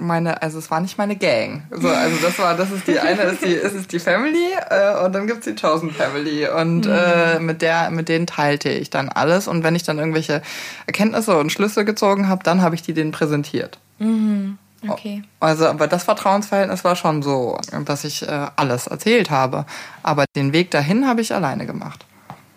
[0.02, 1.64] meine, also es war nicht meine Gang.
[1.72, 5.04] So, also das war, das ist die eine, ist die, ist, ist die Family äh,
[5.04, 6.92] und dann gibt's die Chosen Family und mhm.
[6.92, 10.42] äh, mit der, mit denen teilte ich dann alles und wenn ich dann irgendwelche
[10.88, 13.80] Erkenntnisse und Schlüsse gezogen habe, dann habe ich die denen präsentiert.
[14.00, 14.58] Mhm.
[14.88, 15.24] Okay.
[15.40, 19.66] Also, aber das Vertrauensverhältnis war schon so, dass ich äh, alles erzählt habe.
[20.02, 22.06] Aber den Weg dahin habe ich alleine gemacht.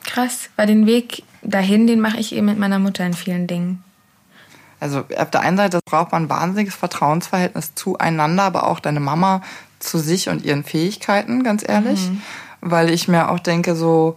[0.04, 3.84] Krass, weil den Weg dahin, den mache ich eben mit meiner Mutter in vielen Dingen.
[4.80, 9.42] Also auf der einen Seite braucht man ein wahnsinniges Vertrauensverhältnis zueinander, aber auch deine Mama
[9.78, 12.10] zu sich und ihren Fähigkeiten, ganz ehrlich.
[12.10, 12.22] Mhm.
[12.60, 14.16] Weil ich mir auch denke, so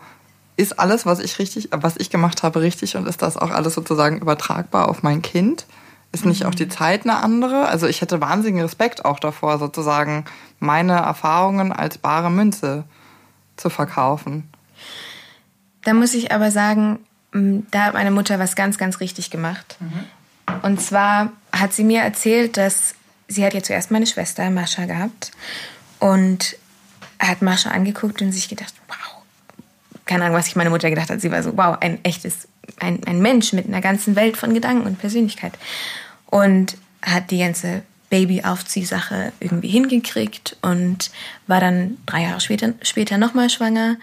[0.55, 3.75] ist alles, was ich richtig, was ich gemacht habe, richtig und ist das auch alles
[3.75, 5.65] sozusagen übertragbar auf mein Kind?
[6.11, 6.49] Ist nicht mhm.
[6.49, 7.67] auch die Zeit eine andere?
[7.67, 10.25] Also ich hätte wahnsinnigen Respekt auch davor, sozusagen
[10.59, 12.85] meine Erfahrungen als bare Münze
[13.57, 14.49] zu verkaufen.
[15.83, 16.99] Da muss ich aber sagen,
[17.31, 19.77] da hat meine Mutter was ganz, ganz richtig gemacht.
[19.79, 20.05] Mhm.
[20.61, 22.95] Und zwar hat sie mir erzählt, dass
[23.27, 25.31] sie hat ja zuerst meine Schwester Mascha gehabt
[25.99, 26.57] und
[27.19, 28.97] hat Mascha angeguckt und sich gedacht, wow.
[30.05, 31.19] Keine Ahnung, was sich meine Mutter gedacht hat.
[31.19, 32.47] Sie war so, wow, ein echtes,
[32.79, 35.53] ein, ein Mensch mit einer ganzen Welt von Gedanken und Persönlichkeit.
[36.27, 41.11] Und hat die ganze Baby-Aufziehsache irgendwie hingekriegt und
[41.47, 43.97] war dann drei Jahre später, später nochmal schwanger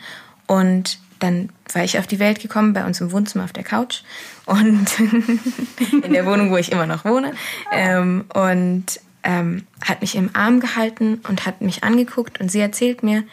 [0.47, 4.03] und dann war ich auf die Welt gekommen, bei uns im Wohnzimmer auf der Couch
[4.47, 4.87] und
[6.03, 7.33] in der Wohnung, wo ich immer noch wohne.
[7.73, 13.03] Ähm, und ähm, hat mich im Arm gehalten und hat mich angeguckt und sie erzählt
[13.03, 13.25] mir,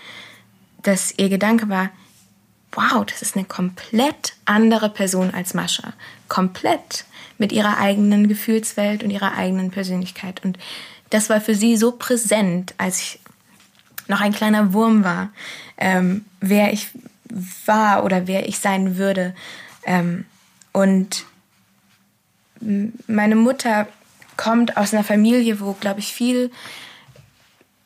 [0.84, 1.90] dass ihr Gedanke war,
[2.72, 5.94] wow, das ist eine komplett andere Person als Mascha.
[6.30, 7.06] Komplett
[7.38, 10.44] mit ihrer eigenen Gefühlswelt und ihrer eigenen Persönlichkeit.
[10.46, 10.58] Und
[11.10, 13.20] das war für sie so präsent, als ich
[14.08, 15.30] noch ein kleiner Wurm war,
[15.78, 16.88] ähm, wer ich
[17.66, 19.36] war oder wer ich sein würde.
[19.86, 20.26] Ähm,
[20.72, 21.26] und
[23.08, 23.88] meine Mutter
[24.38, 26.52] kommt aus einer Familie, wo, glaube ich, viel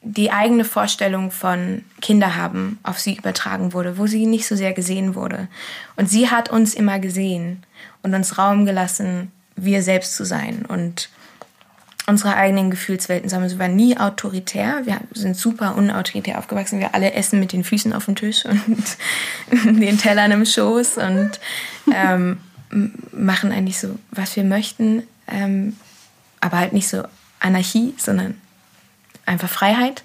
[0.07, 4.71] die eigene Vorstellung von Kinder haben auf sie übertragen wurde, wo sie nicht so sehr
[4.73, 5.47] gesehen wurde.
[5.95, 7.63] Und sie hat uns immer gesehen
[8.03, 11.09] und uns Raum gelassen, wir selbst zu sein und
[12.07, 13.49] unsere eigenen Gefühlswelten sammeln.
[13.49, 14.81] Sie waren nie autoritär.
[14.85, 16.79] Wir sind super unautoritär aufgewachsen.
[16.79, 21.31] Wir alle essen mit den Füßen auf dem Tisch und den Tellern im Schoß und
[21.91, 22.37] ähm,
[23.11, 25.03] machen eigentlich so, was wir möchten.
[25.27, 25.75] Ähm,
[26.41, 27.03] aber halt nicht so
[27.39, 28.39] Anarchie, sondern
[29.25, 30.03] einfach Freiheit.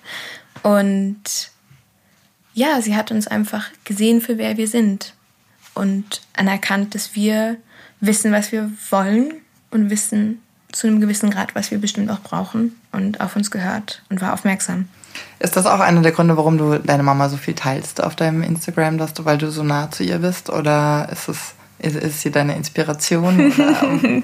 [0.62, 1.50] Und
[2.54, 5.14] ja, sie hat uns einfach gesehen für wer wir sind
[5.74, 7.56] und anerkannt, dass wir
[8.00, 9.34] wissen, was wir wollen
[9.70, 10.40] und wissen,
[10.72, 14.32] zu einem gewissen Grad, was wir bestimmt auch brauchen und auf uns gehört und war
[14.32, 14.88] aufmerksam.
[15.40, 18.42] Ist das auch einer der Gründe, warum du deine Mama so viel teilst auf deinem
[18.42, 20.48] Instagram, dass du, weil du so nah zu ihr bist?
[20.50, 23.52] Oder ist es ist, ist sie deine Inspiration?
[23.52, 23.76] Oder,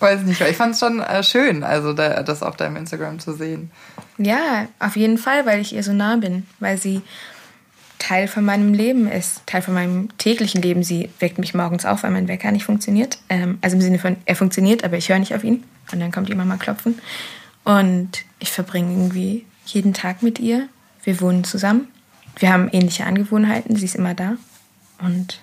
[0.00, 3.32] weiß nicht, ich fand es schon äh, schön, also da, das auf deinem Instagram zu
[3.32, 3.70] sehen.
[4.18, 7.02] Ja, auf jeden Fall, weil ich ihr so nah bin, weil sie
[7.98, 10.82] Teil von meinem Leben ist, Teil von meinem täglichen Leben.
[10.82, 13.18] Sie weckt mich morgens auf, weil mein Wecker nicht funktioniert.
[13.28, 15.64] Ähm, also im Sinne von, er funktioniert, aber ich höre nicht auf ihn.
[15.92, 16.98] Und dann kommt die Mama klopfen.
[17.62, 20.68] Und ich verbringe irgendwie jeden Tag mit ihr.
[21.04, 21.88] Wir wohnen zusammen.
[22.38, 23.76] Wir haben ähnliche Angewohnheiten.
[23.76, 24.36] Sie ist immer da.
[25.02, 25.42] Und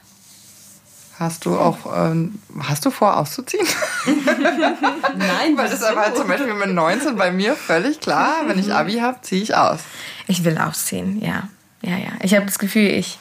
[1.20, 3.66] Hast du auch, ähm, hast du vor, auszuziehen?
[4.06, 5.58] Nein.
[5.58, 8.44] Weil das war zum Beispiel mit 19 bei mir völlig klar.
[8.46, 9.80] Wenn ich Abi habe, ziehe ich aus.
[10.28, 11.50] Ich will ausziehen, ja
[11.82, 12.12] ja, ja.
[12.22, 13.18] Ich habe das Gefühl, ich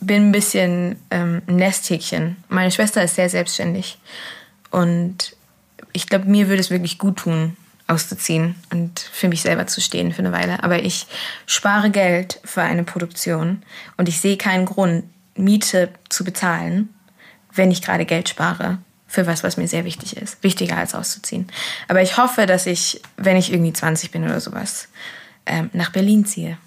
[0.00, 2.36] bin ein bisschen ähm, ein Nesthäkchen.
[2.48, 3.98] Meine Schwester ist sehr selbstständig.
[4.70, 5.36] Und
[5.92, 10.12] ich glaube, mir würde es wirklich gut tun, auszuziehen und für mich selber zu stehen
[10.12, 10.62] für eine Weile.
[10.62, 11.06] Aber ich
[11.46, 13.62] spare Geld für eine Produktion
[13.96, 15.04] und ich sehe keinen Grund,
[15.36, 16.88] Miete zu bezahlen,
[17.56, 20.42] wenn ich gerade Geld spare für was, was mir sehr wichtig ist.
[20.42, 21.46] Wichtiger als auszuziehen.
[21.88, 24.88] Aber ich hoffe, dass ich, wenn ich irgendwie 20 bin oder sowas,
[25.46, 26.58] ähm, nach Berlin ziehe.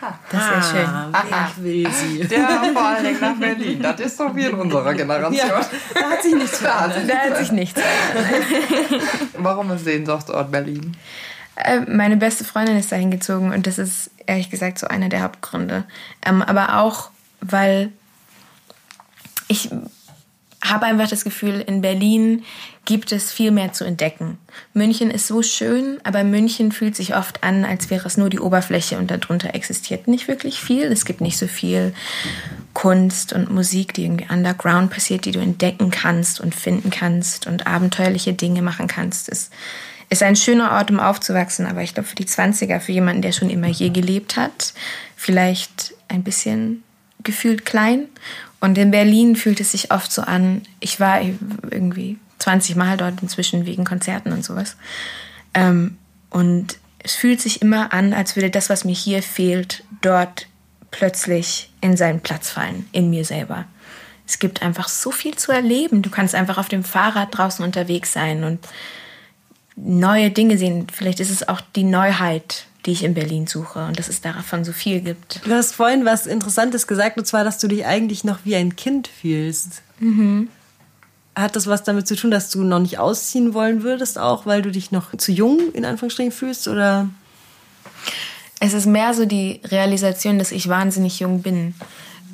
[0.00, 0.18] Aha.
[0.30, 0.88] Das wäre schön.
[0.94, 1.50] Aha.
[1.50, 2.28] Ich will sie.
[2.28, 3.82] Der vor allen Dingen nach Berlin.
[3.82, 5.34] Das ist so wie in unserer Generation.
[5.34, 7.08] Ja, da hat sich nichts verändert.
[7.08, 9.02] Da hat sich nichts verändert.
[9.38, 10.96] Warum ist Sehnsuchtsort Berlin?
[11.56, 15.22] Äh, meine beste Freundin ist dahin gezogen und das ist ehrlich gesagt so einer der
[15.22, 15.84] Hauptgründe.
[16.24, 17.90] Ähm, aber auch, weil
[19.48, 19.70] ich
[20.62, 22.44] habe einfach das Gefühl, in Berlin
[22.84, 24.38] gibt es viel mehr zu entdecken.
[24.74, 28.38] München ist so schön, aber München fühlt sich oft an, als wäre es nur die
[28.38, 30.84] Oberfläche und darunter existiert nicht wirklich viel.
[30.84, 31.92] Es gibt nicht so viel
[32.74, 37.66] Kunst und Musik, die irgendwie underground passiert, die du entdecken kannst und finden kannst und
[37.66, 39.28] abenteuerliche Dinge machen kannst.
[39.28, 39.50] Es
[40.10, 43.32] ist ein schöner Ort, um aufzuwachsen, aber ich glaube für die 20er, für jemanden, der
[43.32, 44.74] schon immer je gelebt hat,
[45.16, 46.84] vielleicht ein bisschen
[47.22, 48.08] gefühlt klein.
[48.62, 53.20] Und in Berlin fühlt es sich oft so an, ich war irgendwie 20 Mal dort
[53.20, 54.76] inzwischen wegen Konzerten und sowas.
[55.52, 55.98] Ähm,
[56.30, 60.46] und es fühlt sich immer an, als würde das, was mir hier fehlt, dort
[60.92, 63.64] plötzlich in seinen Platz fallen, in mir selber.
[64.28, 66.00] Es gibt einfach so viel zu erleben.
[66.00, 68.60] Du kannst einfach auf dem Fahrrad draußen unterwegs sein und
[69.74, 70.86] neue Dinge sehen.
[70.92, 74.64] Vielleicht ist es auch die Neuheit, die ich in Berlin suche und dass es davon
[74.64, 75.40] so viel gibt.
[75.44, 78.74] Du hast vorhin was Interessantes gesagt, und zwar, dass du dich eigentlich noch wie ein
[78.76, 79.82] Kind fühlst.
[80.00, 80.48] Mhm.
[81.34, 84.62] Hat das was damit zu tun, dass du noch nicht ausziehen wollen würdest, auch weil
[84.62, 86.68] du dich noch zu jung in Anführungsstrichen fühlst?
[86.68, 87.08] Oder?
[88.60, 91.74] Es ist mehr so die Realisation, dass ich wahnsinnig jung bin.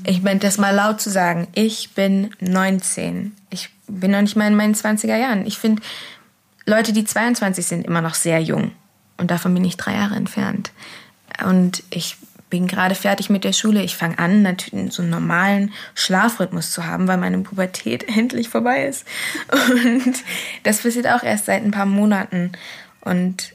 [0.04, 3.32] Ich meine, das mal laut zu sagen, ich bin 19.
[3.50, 5.46] Ich bin noch nicht mal in meinen 20er Jahren.
[5.46, 5.82] Ich finde,
[6.66, 8.72] Leute, die 22 sind, immer noch sehr jung.
[9.18, 10.72] Und davon bin ich drei Jahre entfernt.
[11.44, 12.16] Und ich
[12.50, 13.82] bin gerade fertig mit der Schule.
[13.82, 18.86] Ich fange an, natürlich so einen normalen Schlafrhythmus zu haben, weil meine Pubertät endlich vorbei
[18.86, 19.04] ist.
[19.50, 20.14] Und
[20.62, 22.52] das passiert auch erst seit ein paar Monaten.
[23.00, 23.54] Und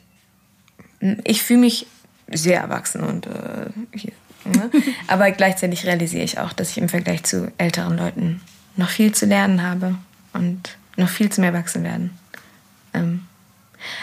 [1.23, 1.87] ich fühle mich
[2.31, 4.13] sehr erwachsen und äh, hier,
[4.45, 4.69] ne?
[5.07, 8.41] aber gleichzeitig realisiere ich auch, dass ich im Vergleich zu älteren Leuten
[8.77, 9.95] noch viel zu lernen habe
[10.31, 12.17] und noch viel zu mehr erwachsen werden.
[12.93, 13.27] Ähm,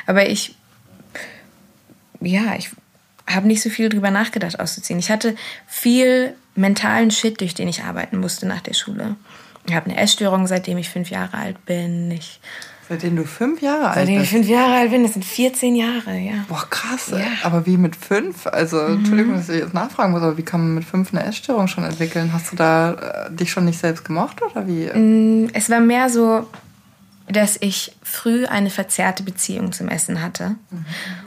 [0.07, 0.57] aber ich,
[2.21, 2.71] ja, ich
[3.29, 4.99] habe nicht so viel drüber nachgedacht, auszuziehen.
[4.99, 9.17] Ich hatte viel mentalen Shit, durch den ich arbeiten musste nach der Schule.
[9.67, 12.11] Ich habe eine Essstörung, seitdem ich fünf Jahre alt bin.
[12.11, 12.41] Ich
[12.91, 14.07] Seitdem du fünf Jahre alt bist?
[14.07, 16.45] Seitdem ich fünf Jahre alt bin, das sind 14 Jahre, ja.
[16.49, 17.13] Boah, krass.
[17.13, 17.19] Ja.
[17.45, 18.49] Aber wie mit fünf?
[18.49, 18.95] Also, mhm.
[18.97, 21.85] Entschuldigung, dass ich jetzt nachfragen muss, aber wie kann man mit fünf eine Essstörung schon
[21.85, 22.33] entwickeln?
[22.33, 24.87] Hast du da äh, dich schon nicht selbst gemocht oder wie?
[24.87, 26.49] Mm, es war mehr so,
[27.29, 30.57] dass ich früh eine verzerrte Beziehung zum Essen hatte.
[30.71, 30.85] Mhm.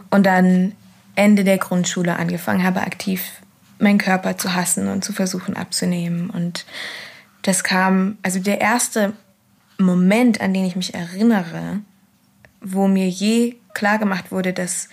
[0.10, 0.74] Und dann
[1.16, 3.24] Ende der Grundschule angefangen habe, aktiv
[3.80, 6.30] meinen Körper zu hassen und zu versuchen abzunehmen.
[6.30, 6.66] Und
[7.42, 9.14] das kam, also der erste
[9.78, 11.80] Moment, an den ich mich erinnere,
[12.62, 14.90] wo mir je klar gemacht wurde, dass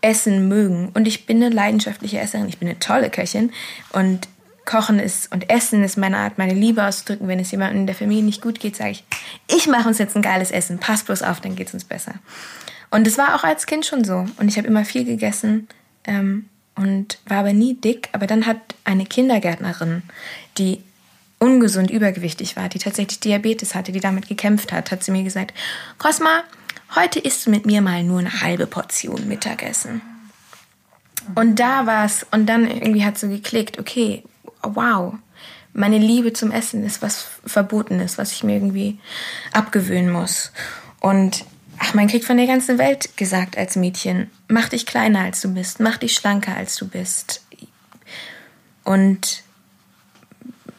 [0.00, 0.90] Essen mögen.
[0.94, 3.50] Und ich bin eine leidenschaftliche Esserin, ich bin eine tolle Köchin
[3.92, 4.28] und
[4.64, 7.28] Kochen ist und Essen ist meine Art, meine Liebe auszudrücken.
[7.28, 9.04] Wenn es jemandem in der Familie nicht gut geht, sage ich,
[9.46, 12.14] ich mache uns jetzt ein geiles Essen, pass bloß auf, dann geht es uns besser.
[12.90, 14.26] Und es war auch als Kind schon so.
[14.36, 15.68] Und ich habe immer viel gegessen
[16.04, 18.08] ähm, und war aber nie dick.
[18.12, 20.02] Aber dann hat eine Kindergärtnerin,
[20.58, 20.82] die
[21.38, 25.52] ungesund übergewichtig war, die tatsächlich Diabetes hatte, die damit gekämpft hat, hat sie mir gesagt,
[25.98, 26.42] Cosma,
[26.94, 30.00] heute isst du mit mir mal nur eine halbe Portion Mittagessen.
[31.34, 34.22] Und da war es, und dann irgendwie hat so geklickt, okay,
[34.62, 35.14] wow,
[35.72, 38.98] meine Liebe zum Essen ist was Verbotenes, was ich mir irgendwie
[39.52, 40.52] abgewöhnen muss.
[41.00, 41.44] Und
[41.78, 45.52] ach, man kriegt von der ganzen Welt gesagt als Mädchen, mach dich kleiner als du
[45.52, 47.42] bist, mach dich schlanker als du bist.
[48.84, 49.42] Und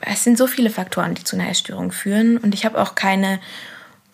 [0.02, 2.38] es sind so viele Faktoren, die zu einer Essstörung führen.
[2.38, 3.40] Und ich habe auch keine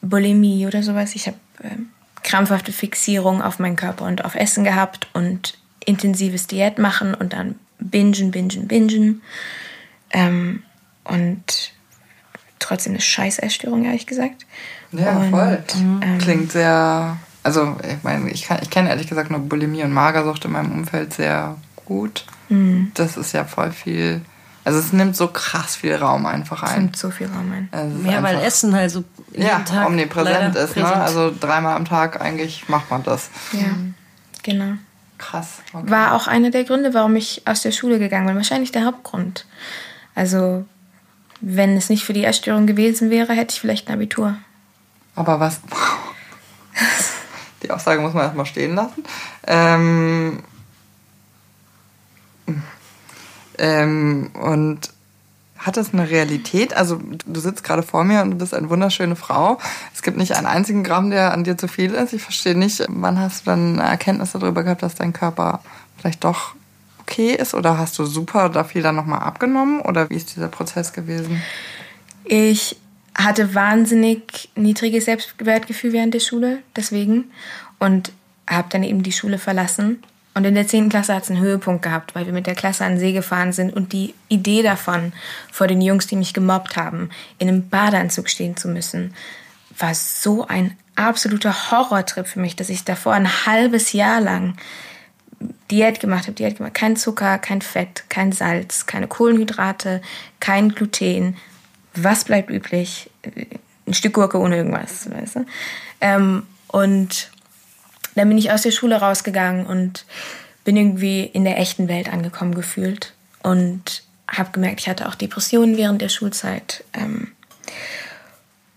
[0.01, 1.15] Bulimie oder sowas.
[1.15, 1.75] Ich habe äh,
[2.23, 7.59] krampfhafte Fixierung auf meinen Körper und auf Essen gehabt und intensives Diät machen und dann
[7.79, 9.21] bingen, bingen, bingen.
[10.11, 10.63] Ähm,
[11.03, 11.73] und
[12.59, 14.45] trotzdem eine scheiß Essstörung, ehrlich gesagt.
[14.91, 15.63] Ja, und, voll.
[15.75, 17.17] Ähm, Klingt sehr.
[17.43, 21.13] Also, ich meine, ich, ich kenne ehrlich gesagt nur Bulimie und Magersucht in meinem Umfeld
[21.13, 22.25] sehr gut.
[22.49, 22.91] Mhm.
[22.93, 24.21] Das ist ja voll viel.
[24.63, 26.69] Also es nimmt so krass viel Raum einfach ein.
[26.69, 27.69] Es nimmt so viel Raum ein.
[27.71, 30.75] Also ja, weil Essen halt so ja, Tag omnipräsent ist.
[30.75, 30.85] Ne?
[30.85, 33.31] Also dreimal am Tag eigentlich macht man das.
[33.53, 33.69] Ja,
[34.43, 34.73] genau.
[35.17, 35.61] Krass.
[35.73, 35.89] Okay.
[35.89, 38.35] War auch einer der Gründe, warum ich aus der Schule gegangen bin.
[38.35, 39.45] Wahrscheinlich der Hauptgrund.
[40.13, 40.65] Also
[41.39, 44.35] wenn es nicht für die Essstörung gewesen wäre, hätte ich vielleicht ein Abitur.
[45.21, 45.61] Aber was.
[47.61, 49.03] Die Aussage muss man erstmal stehen lassen.
[49.45, 50.41] Ähm,
[53.59, 54.89] ähm, und
[55.59, 56.73] hat das eine Realität?
[56.73, 59.59] Also du sitzt gerade vor mir und du bist eine wunderschöne Frau.
[59.93, 62.13] Es gibt nicht einen einzigen Gramm, der an dir zu viel ist.
[62.13, 65.61] Ich verstehe nicht, wann hast du dann Erkenntnisse darüber gehabt, dass dein Körper
[65.97, 66.55] vielleicht doch
[67.01, 67.53] okay ist?
[67.53, 69.81] Oder hast du super da viel dann nochmal abgenommen?
[69.81, 71.43] Oder wie ist dieser Prozess gewesen?
[72.23, 72.75] Ich
[73.23, 77.31] hatte wahnsinnig niedriges Selbstwertgefühl während der Schule, deswegen.
[77.79, 78.11] Und
[78.47, 80.03] habe dann eben die Schule verlassen.
[80.33, 80.89] Und in der 10.
[80.89, 83.51] Klasse hat es einen Höhepunkt gehabt, weil wir mit der Klasse an den See gefahren
[83.51, 85.11] sind und die Idee davon,
[85.51, 89.13] vor den Jungs, die mich gemobbt haben, in einem Badeanzug stehen zu müssen,
[89.77, 94.55] war so ein absoluter Horrortrip für mich, dass ich davor ein halbes Jahr lang
[95.69, 100.01] Diät gemacht habe, Diät gemacht, kein Zucker, kein Fett, kein Salz, keine Kohlenhydrate,
[100.39, 101.35] kein Gluten,
[101.93, 103.09] was bleibt üblich?
[103.85, 105.45] Ein Stück Gurke ohne irgendwas, weißt du?
[105.99, 107.31] Ähm, und
[108.15, 110.05] dann bin ich aus der Schule rausgegangen und
[110.63, 113.13] bin irgendwie in der echten Welt angekommen gefühlt
[113.43, 116.83] und habe gemerkt, ich hatte auch Depressionen während der Schulzeit.
[116.93, 117.31] Ähm,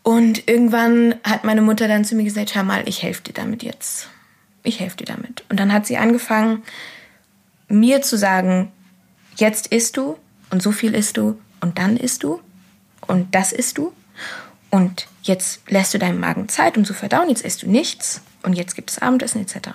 [0.02, 3.62] und irgendwann hat meine Mutter dann zu mir gesagt, hör mal, ich helfe dir damit
[3.62, 4.08] jetzt.
[4.62, 5.44] Ich helfe dir damit.
[5.48, 6.62] Und dann hat sie angefangen,
[7.68, 8.72] mir zu sagen,
[9.36, 10.18] jetzt isst du
[10.50, 12.40] und so viel isst du und dann isst du
[13.06, 13.92] und das isst du
[14.74, 18.54] und jetzt lässt du deinem Magen Zeit, um zu verdauen, jetzt isst du nichts und
[18.54, 19.68] jetzt gibt es Abendessen etc.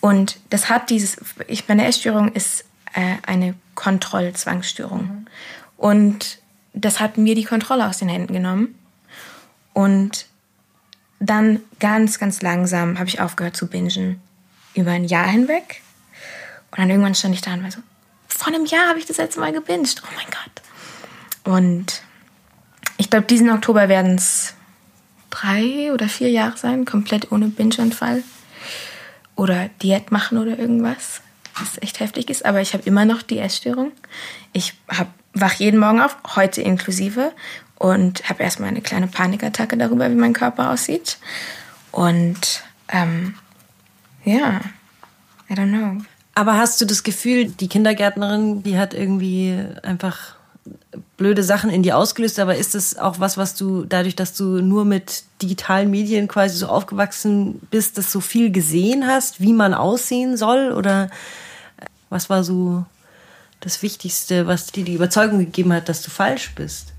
[0.00, 2.64] Und das hat dieses, ich meine Essstörung ist
[2.94, 5.02] äh, eine Kontrollzwangsstörung.
[5.02, 5.26] Mhm.
[5.76, 6.38] Und
[6.72, 8.74] das hat mir die Kontrolle aus den Händen genommen.
[9.74, 10.24] Und
[11.20, 14.22] dann ganz, ganz langsam habe ich aufgehört zu bingen.
[14.72, 15.82] Über ein Jahr hinweg.
[16.70, 17.80] Und dann irgendwann stand ich da und war so,
[18.28, 20.02] vor einem Jahr habe ich das letzte Mal gebinged.
[20.02, 21.54] Oh mein Gott.
[21.54, 22.05] Und
[22.96, 24.54] ich glaube, diesen Oktober werden es
[25.30, 28.22] drei oder vier Jahre sein, komplett ohne Binge-Anfall.
[29.34, 31.20] Oder Diät machen oder irgendwas
[31.60, 33.92] was echt heftig ist, aber ich habe immer noch die Essstörung.
[34.52, 37.32] Ich hab, wach jeden Morgen auf, heute inklusive,
[37.76, 41.18] und habe erstmal eine kleine Panikattacke darüber, wie mein Körper aussieht.
[41.92, 43.34] Und ähm,
[44.24, 44.60] ja,
[45.50, 46.02] I don't know.
[46.34, 50.36] Aber hast du das Gefühl, die Kindergärtnerin, die hat irgendwie einfach
[51.16, 54.60] blöde Sachen in dir ausgelöst, aber ist das auch was, was du dadurch, dass du
[54.60, 59.72] nur mit digitalen Medien quasi so aufgewachsen bist, das so viel gesehen hast, wie man
[59.72, 60.72] aussehen soll?
[60.72, 61.10] Oder
[62.10, 62.84] was war so
[63.60, 66.92] das Wichtigste, was dir die Überzeugung gegeben hat, dass du falsch bist?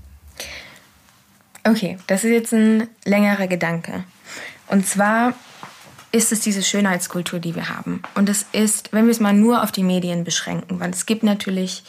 [1.64, 4.04] Okay, das ist jetzt ein längerer Gedanke.
[4.66, 5.34] Und zwar
[6.10, 8.02] ist es diese Schönheitskultur, die wir haben.
[8.14, 11.22] Und es ist, wenn wir es mal nur auf die Medien beschränken, weil es gibt
[11.22, 11.84] natürlich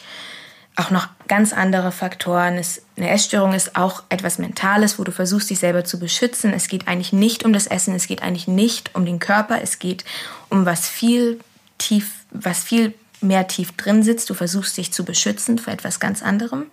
[0.76, 2.60] auch noch ganz andere Faktoren.
[2.96, 6.52] Eine Essstörung ist auch etwas Mentales, wo du versuchst, dich selber zu beschützen.
[6.52, 9.78] Es geht eigentlich nicht um das Essen, es geht eigentlich nicht um den Körper, es
[9.78, 10.04] geht
[10.48, 11.40] um was viel
[11.78, 14.30] tief, was viel mehr tief drin sitzt.
[14.30, 16.66] Du versuchst dich zu beschützen vor etwas ganz anderem.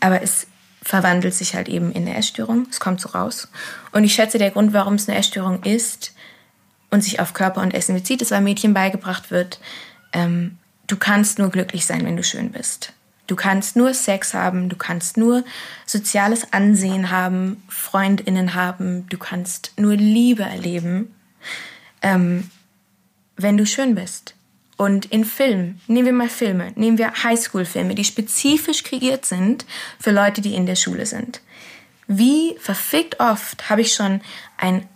[0.00, 0.46] Aber es
[0.82, 2.66] verwandelt sich halt eben in eine Essstörung.
[2.70, 3.48] Es kommt so raus.
[3.92, 6.14] Und ich schätze, der Grund, warum es eine Essstörung ist
[6.90, 9.60] und sich auf Körper und Essen bezieht, ist, weil Mädchen beigebracht wird,
[10.12, 10.56] ähm,
[10.86, 12.92] du kannst nur glücklich sein, wenn du schön bist.
[13.28, 15.44] Du kannst nur Sex haben, du kannst nur
[15.84, 21.14] soziales Ansehen haben, Freundinnen haben, du kannst nur Liebe erleben,
[22.00, 22.50] ähm,
[23.36, 24.34] wenn du schön bist.
[24.78, 29.66] Und in Filmen, nehmen wir mal Filme, nehmen wir Highschool-Filme, die spezifisch kreiert sind
[30.00, 31.42] für Leute, die in der Schule sind.
[32.06, 34.22] Wie verfickt oft habe ich schon
[34.56, 34.88] ein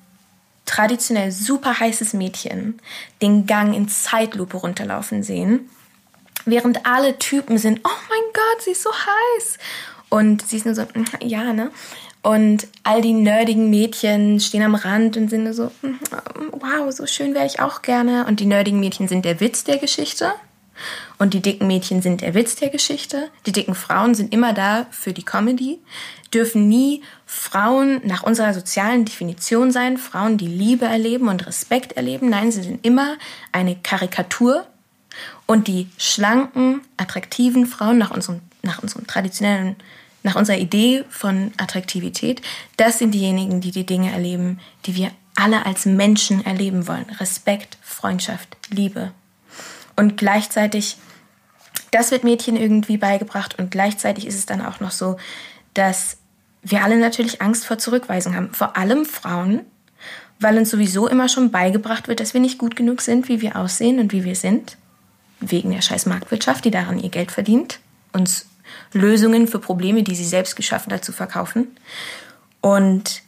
[0.64, 2.80] traditionell super heißes Mädchen
[3.20, 5.68] den Gang in Zeitlupe runterlaufen sehen,
[6.44, 9.58] während alle Typen sind, oh mein Gott, sie ist so heiß.
[10.08, 10.84] Und sie ist nur so,
[11.22, 11.70] ja, ne?
[12.22, 15.98] Und all die nerdigen Mädchen stehen am Rand und sind so, hm,
[16.52, 18.26] wow, so schön wäre ich auch gerne.
[18.26, 20.32] Und die nerdigen Mädchen sind der Witz der Geschichte.
[21.18, 23.30] Und die dicken Mädchen sind der Witz der Geschichte.
[23.46, 25.80] Die dicken Frauen sind immer da für die Comedy.
[26.32, 29.98] Dürfen nie Frauen nach unserer sozialen Definition sein.
[29.98, 32.30] Frauen, die Liebe erleben und Respekt erleben.
[32.30, 33.16] Nein, sie sind immer
[33.52, 34.66] eine Karikatur.
[35.46, 39.76] Und die schlanken, attraktiven Frauen nach unserem, nach unserem traditionellen
[40.22, 42.42] nach unserer Idee von Attraktivität,
[42.76, 47.06] das sind diejenigen, die die Dinge erleben, die wir alle als Menschen erleben wollen.
[47.18, 49.12] Respekt, Freundschaft, Liebe.
[49.96, 50.96] Und gleichzeitig,
[51.90, 55.16] das wird Mädchen irgendwie beigebracht und gleichzeitig ist es dann auch noch so,
[55.74, 56.18] dass
[56.62, 58.52] wir alle natürlich Angst vor Zurückweisung haben.
[58.52, 59.62] Vor allem Frauen,
[60.38, 63.56] weil uns sowieso immer schon beigebracht wird, dass wir nicht gut genug sind, wie wir
[63.56, 64.76] aussehen und wie wir sind.
[65.42, 67.80] Wegen der scheiß Marktwirtschaft, die daran ihr Geld verdient,
[68.12, 68.46] uns
[68.92, 71.68] Lösungen für Probleme, die sie selbst geschaffen hat, zu verkaufen.
[72.60, 73.22] Und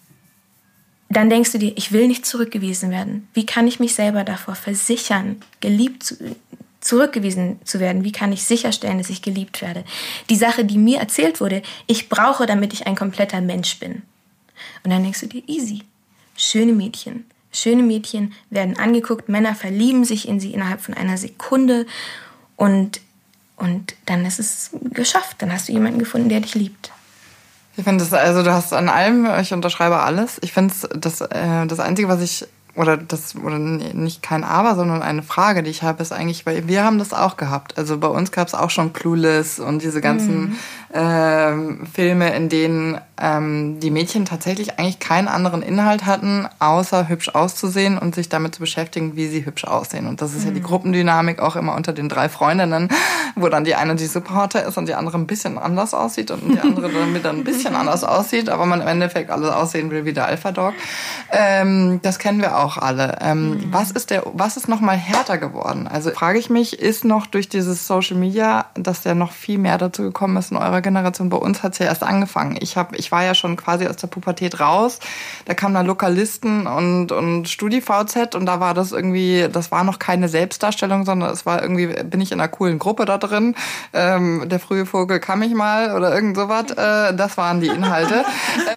[1.08, 3.28] dann denkst du dir, ich will nicht zurückgewiesen werden.
[3.34, 6.16] Wie kann ich mich selber davor versichern, geliebt zu,
[6.80, 8.04] zurückgewiesen zu werden?
[8.04, 9.84] Wie kann ich sicherstellen, dass ich geliebt werde?
[10.30, 14.02] Die Sache, die mir erzählt wurde, ich brauche, damit ich ein kompletter Mensch bin.
[14.82, 15.82] Und dann denkst du dir, easy.
[16.36, 17.26] Schöne Mädchen.
[17.54, 21.86] Schöne Mädchen werden angeguckt, Männer verlieben sich in sie innerhalb von einer Sekunde
[22.56, 23.00] und
[23.56, 25.36] und dann ist es geschafft.
[25.38, 26.90] Dann hast du jemanden gefunden, der dich liebt.
[27.76, 30.38] Ich finde das, also du hast an allem, ich unterschreibe alles.
[30.42, 32.46] Ich finde das, äh, das Einzige, was ich,
[32.76, 36.68] oder das, oder nicht kein Aber, sondern eine Frage, die ich habe, ist eigentlich, weil
[36.68, 37.76] wir haben das auch gehabt.
[37.76, 40.56] Also bei uns gab es auch schon Clueless und diese ganzen
[40.92, 40.96] mhm.
[40.96, 47.28] äh, Filme, in denen ähm, die Mädchen tatsächlich eigentlich keinen anderen Inhalt hatten, außer hübsch
[47.28, 50.08] auszusehen und sich damit zu beschäftigen, wie sie hübsch aussehen.
[50.08, 50.48] Und das ist mhm.
[50.48, 50.64] ja die mhm.
[50.64, 52.88] Gruppendynamik auch immer unter den drei Freundinnen,
[53.36, 56.48] wo dann die eine die Superhotte ist und die andere ein bisschen anders aussieht und
[56.48, 60.04] die andere dann wieder ein bisschen anders aussieht, aber man im Endeffekt alle aussehen will
[60.04, 60.74] wie der Alpha-Dog.
[61.30, 63.18] Ähm, das kennen wir auch alle.
[63.20, 63.64] Ähm, mhm.
[63.70, 65.86] Was ist der, was ist noch mal härter geworden?
[65.86, 69.78] Also frage ich mich, ist noch durch dieses Social Media, dass ja noch viel mehr
[69.78, 71.28] dazu gekommen ist in eurer Generation?
[71.28, 72.56] Bei uns hat es ja erst angefangen.
[72.60, 74.98] Ich habe ich war ja schon quasi aus der Pubertät raus.
[75.44, 79.98] Da kamen dann Lokalisten und, und StudiVZ und da war das irgendwie, das war noch
[79.98, 83.54] keine Selbstdarstellung, sondern es war irgendwie, bin ich in einer coolen Gruppe da drin.
[83.92, 86.70] Ähm, der frühe Vogel kam ich mal oder irgend sowas.
[86.70, 88.24] Äh, das waren die Inhalte.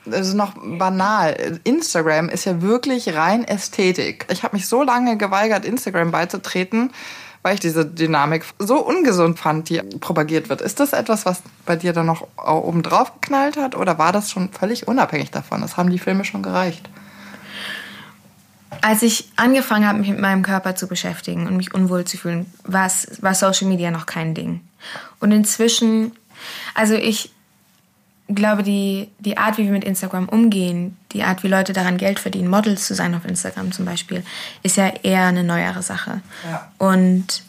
[0.10, 1.60] Es ist noch banal.
[1.66, 4.26] Instagram ist ja wirklich rein Ästhetik.
[4.32, 6.92] Ich habe mich so lange geweigert, Instagram beizutreten
[7.48, 10.60] weil ich diese Dynamik so ungesund fand, die propagiert wird.
[10.60, 14.30] Ist das etwas, was bei dir dann noch oben drauf geknallt hat oder war das
[14.30, 15.62] schon völlig unabhängig davon?
[15.62, 16.90] Das haben die Filme schon gereicht.
[18.82, 22.52] Als ich angefangen habe, mich mit meinem Körper zu beschäftigen und mich unwohl zu fühlen,
[22.66, 22.90] war
[23.34, 24.60] Social Media noch kein Ding.
[25.22, 26.12] Und inzwischen,
[26.76, 27.32] also ich
[28.36, 32.20] glaube, die, die Art, wie wir mit Instagram umgehen, die Art, wie Leute daran Geld
[32.20, 34.24] verdienen, Models zu sein auf Instagram zum Beispiel,
[34.64, 36.22] ist ja eher eine neuere Sache.
[36.50, 36.72] Ja.
[36.78, 37.44] Und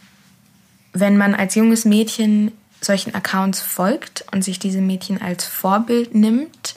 [0.92, 6.76] wenn man als junges Mädchen solchen Accounts folgt und sich diese Mädchen als Vorbild nimmt,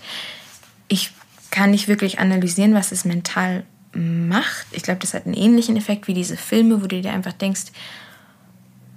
[0.87, 1.11] ich
[1.51, 4.65] kann nicht wirklich analysieren, was es mental macht.
[4.71, 7.65] Ich glaube, das hat einen ähnlichen Effekt wie diese Filme, wo du dir einfach denkst,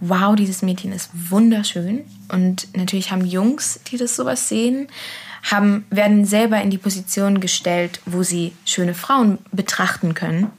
[0.01, 2.05] wow, dieses Mädchen ist wunderschön.
[2.29, 4.89] Und natürlich haben Jungs, die das sowas sehen,
[5.51, 10.51] haben, werden selber in die Position gestellt, wo sie schöne Frauen betrachten können.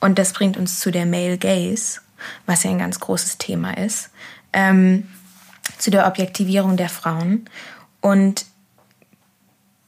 [0.00, 2.00] Und das bringt uns zu der Male Gaze,
[2.46, 4.10] was ja ein ganz großes Thema ist,
[4.52, 5.08] ähm,
[5.78, 7.46] zu der Objektivierung der Frauen.
[8.00, 8.46] Und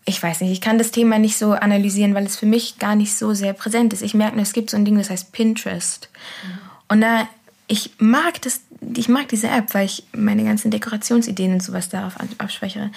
[0.04, 2.96] ich weiß nicht, ich kann das Thema nicht so analysieren, weil es für mich gar
[2.96, 4.02] nicht so sehr präsent ist.
[4.02, 6.10] Ich merke nur, es gibt so ein Ding, das heißt Pinterest.
[6.44, 6.58] Mhm.
[6.88, 7.28] Und da,
[7.68, 8.60] ich mag das
[8.96, 12.90] ich mag diese App, weil ich meine ganzen Dekorationsideen und sowas darauf abspeichere.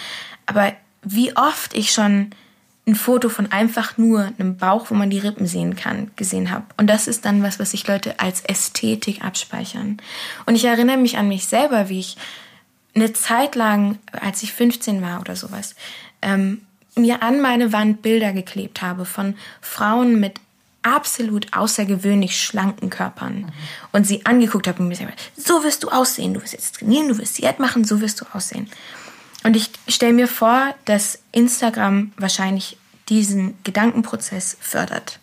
[0.48, 2.32] Aber wie oft ich schon
[2.88, 6.66] ein Foto von einfach nur einem Bauch, wo man die Rippen sehen kann, gesehen habe.
[6.78, 9.98] Und das ist dann was, was sich Leute als Ästhetik abspeichern.
[10.46, 12.16] Und ich erinnere mich an mich selber, wie ich
[12.94, 15.76] eine Zeit lang, als ich 15 war oder sowas,
[16.22, 16.62] ähm,
[16.96, 20.40] mir an meine Wand Bilder geklebt habe von Frauen mit
[20.86, 23.52] absolut außergewöhnlich schlanken Körpern mhm.
[23.92, 27.08] und sie angeguckt habe und mir gesagt, so wirst du aussehen, du wirst jetzt trainieren,
[27.08, 28.70] du wirst Diät machen, so wirst du aussehen.
[29.44, 32.78] Und ich stelle mir vor, dass Instagram wahrscheinlich
[33.10, 35.20] diesen Gedankenprozess fördert.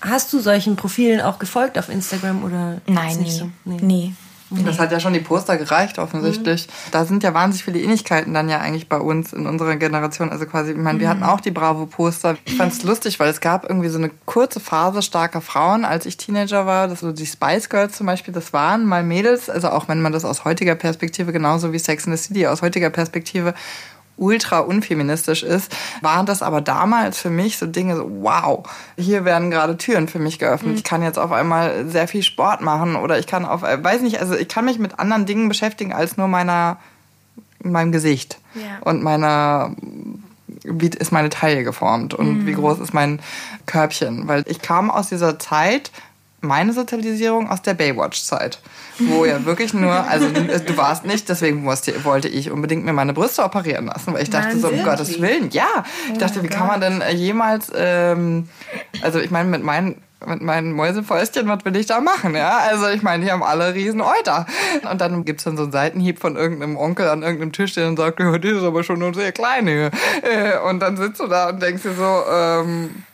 [0.00, 2.80] Hast du solchen Profilen auch gefolgt auf Instagram oder?
[2.86, 3.30] Nein, nie.
[3.30, 3.50] So?
[3.64, 3.80] nee.
[3.80, 4.14] nie.
[4.54, 4.66] Mhm.
[4.66, 6.66] Das hat ja schon die Poster gereicht, offensichtlich.
[6.66, 6.90] Mhm.
[6.92, 10.30] Da sind ja wahnsinnig viele Ähnlichkeiten dann ja eigentlich bei uns in unserer Generation.
[10.30, 11.26] Also quasi, ich meine, wir hatten mhm.
[11.26, 12.36] auch die Bravo-Poster.
[12.44, 16.06] Ich fand es lustig, weil es gab irgendwie so eine kurze Phase starker Frauen, als
[16.06, 16.88] ich Teenager war.
[16.88, 19.50] Das so die Spice Girls zum Beispiel, das waren mal Mädels.
[19.50, 22.62] Also auch wenn man das aus heutiger Perspektive, genauso wie Sex in the City aus
[22.62, 23.54] heutiger Perspektive
[24.16, 28.64] ultra unfeministisch ist, waren das aber damals für mich so Dinge, so, wow,
[28.96, 30.72] hier werden gerade Türen für mich geöffnet.
[30.72, 30.76] Mhm.
[30.76, 34.20] Ich kann jetzt auf einmal sehr viel Sport machen oder ich kann auf, weiß nicht,
[34.20, 36.78] also ich kann mich mit anderen Dingen beschäftigen als nur meiner,
[37.62, 38.78] meinem Gesicht ja.
[38.82, 39.74] und meiner,
[40.62, 42.46] wie ist meine Taille geformt und mhm.
[42.46, 43.20] wie groß ist mein
[43.66, 45.90] Körbchen, weil ich kam aus dieser Zeit,
[46.44, 48.60] meine Sozialisierung aus der Baywatch-Zeit,
[48.98, 53.12] wo ja wirklich nur, also du warst nicht, deswegen musste, wollte ich unbedingt mir meine
[53.12, 55.84] Brüste operieren lassen, weil ich dachte so, um Gottes Willen, ja.
[56.12, 58.48] Ich dachte, wie kann man denn jemals, ähm,
[59.02, 62.58] also ich meine, mit meinen mit meinen Mäusefäustchen, was will ich da machen, ja?
[62.70, 64.46] Also ich meine, die haben alle riesen Euter.
[64.90, 67.96] Und dann gibt's dann so einen Seitenhieb von irgendeinem Onkel an irgendeinem Tisch, der dann
[67.96, 69.90] sagt, ja, die ist aber schon nur sehr kleine.
[70.22, 73.04] Äh, und dann sitzt du da und denkst dir so, ähm,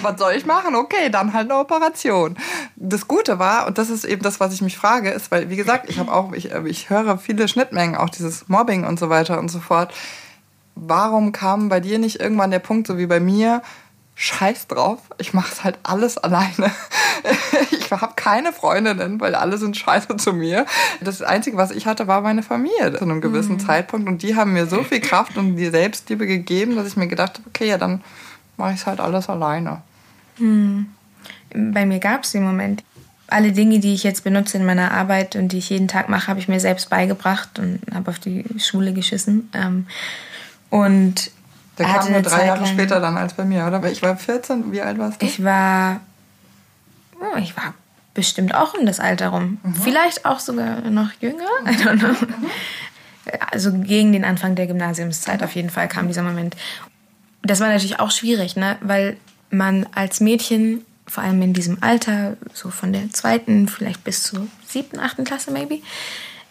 [0.00, 0.74] was soll ich machen?
[0.74, 2.36] Okay, dann halt eine Operation.
[2.76, 5.56] Das Gute war, und das ist eben das, was ich mich frage, ist, weil, wie
[5.56, 9.38] gesagt, ich habe auch, ich, ich höre viele Schnittmengen, auch dieses Mobbing und so weiter
[9.38, 9.92] und so fort.
[10.74, 13.62] Warum kam bei dir nicht irgendwann der Punkt, so wie bei mir,
[14.20, 16.72] Scheiß drauf, ich mache es halt alles alleine.
[17.70, 20.66] ich habe keine Freundinnen, weil alle sind scheiße zu mir.
[21.00, 23.60] Das Einzige, was ich hatte, war meine Familie zu einem gewissen mhm.
[23.60, 24.08] Zeitpunkt.
[24.08, 27.38] Und die haben mir so viel Kraft und die Selbstliebe gegeben, dass ich mir gedacht
[27.38, 28.02] habe, okay, ja, dann
[28.58, 29.82] mache ich es halt alles alleine.
[30.36, 30.86] Hm.
[31.54, 32.84] Bei mir gab es den Moment.
[33.26, 36.28] Alle Dinge, die ich jetzt benutze in meiner Arbeit und die ich jeden Tag mache,
[36.28, 39.50] habe ich mir selbst beigebracht und habe auf die Schule geschissen.
[39.54, 39.86] Ähm,
[40.70, 41.30] und
[41.78, 43.82] der kam nur drei Jahre später dann als bei mir, oder?
[43.82, 44.72] Weil ich war 14.
[44.72, 45.26] Wie alt warst du?
[45.26, 46.00] Ich war.
[47.20, 47.74] Oh, ich war
[48.14, 49.58] bestimmt auch um das Alter rum.
[49.62, 49.74] Mhm.
[49.74, 51.44] Vielleicht auch sogar noch jünger.
[51.66, 52.26] I don't know.
[53.52, 56.56] Also gegen den Anfang der Gymnasiumszeit auf jeden Fall kam dieser Moment.
[57.48, 58.76] Das war natürlich auch schwierig, ne?
[58.80, 59.16] weil
[59.50, 64.46] man als Mädchen, vor allem in diesem Alter, so von der zweiten, vielleicht bis zur
[64.66, 65.80] siebten, achten Klasse maybe,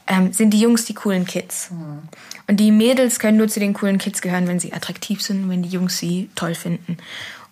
[0.08, 1.70] ähm, sind die Jungs die coolen Kids.
[1.72, 2.00] Mhm.
[2.48, 5.64] Und die Mädels können nur zu den coolen Kids gehören, wenn sie attraktiv sind, wenn
[5.64, 6.98] die Jungs sie toll finden.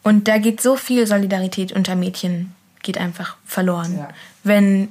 [0.03, 3.97] Und da geht so viel Solidarität unter Mädchen, geht einfach verloren.
[3.97, 4.09] Ja.
[4.43, 4.89] Wenn,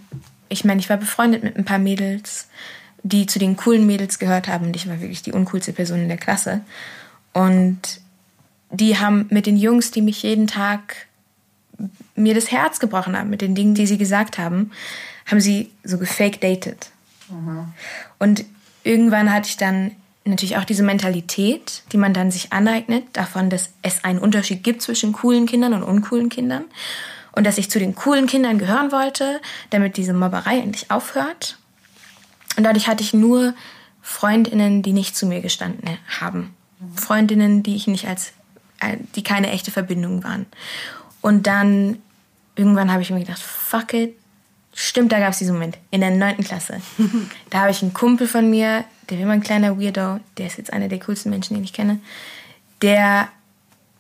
[0.49, 2.49] ich meine, ich war befreundet mit ein paar Mädels,
[3.03, 6.09] die zu den coolen Mädels gehört haben und ich war wirklich die uncoolste Person in
[6.09, 6.61] der Klasse.
[7.33, 8.01] Und
[8.77, 11.07] die haben mit den Jungs, die mich jeden Tag
[12.15, 14.71] mir das Herz gebrochen haben, mit den Dingen, die sie gesagt haben,
[15.27, 16.91] haben sie so gefake dated.
[17.29, 17.73] Mhm.
[18.19, 18.45] Und
[18.85, 19.93] irgendwann hatte ich dann
[20.25, 24.83] natürlich auch diese Mentalität, die man dann sich aneignet, davon, dass es einen Unterschied gibt
[24.83, 26.65] zwischen coolen Kindern und uncoolen Kindern.
[27.33, 31.59] Und dass ich zu den coolen Kindern gehören wollte, damit diese Mobberei endlich aufhört.
[32.57, 33.55] Und dadurch hatte ich nur
[34.01, 36.55] Freundinnen, die nicht zu mir gestanden haben.
[36.95, 38.33] Freundinnen, die ich nicht als,
[39.15, 40.47] die keine echte Verbindung waren.
[41.21, 41.99] Und dann
[42.57, 44.15] irgendwann habe ich mir gedacht, fuck it,
[44.77, 45.79] Stimmt, da gab es diesen Moment.
[45.93, 46.81] In der neunten Klasse.
[47.51, 50.59] da habe ich einen Kumpel von mir, der war immer ein kleiner Weirdo, der ist
[50.59, 52.01] jetzt einer der coolsten Menschen, den ich kenne.
[52.83, 53.29] Der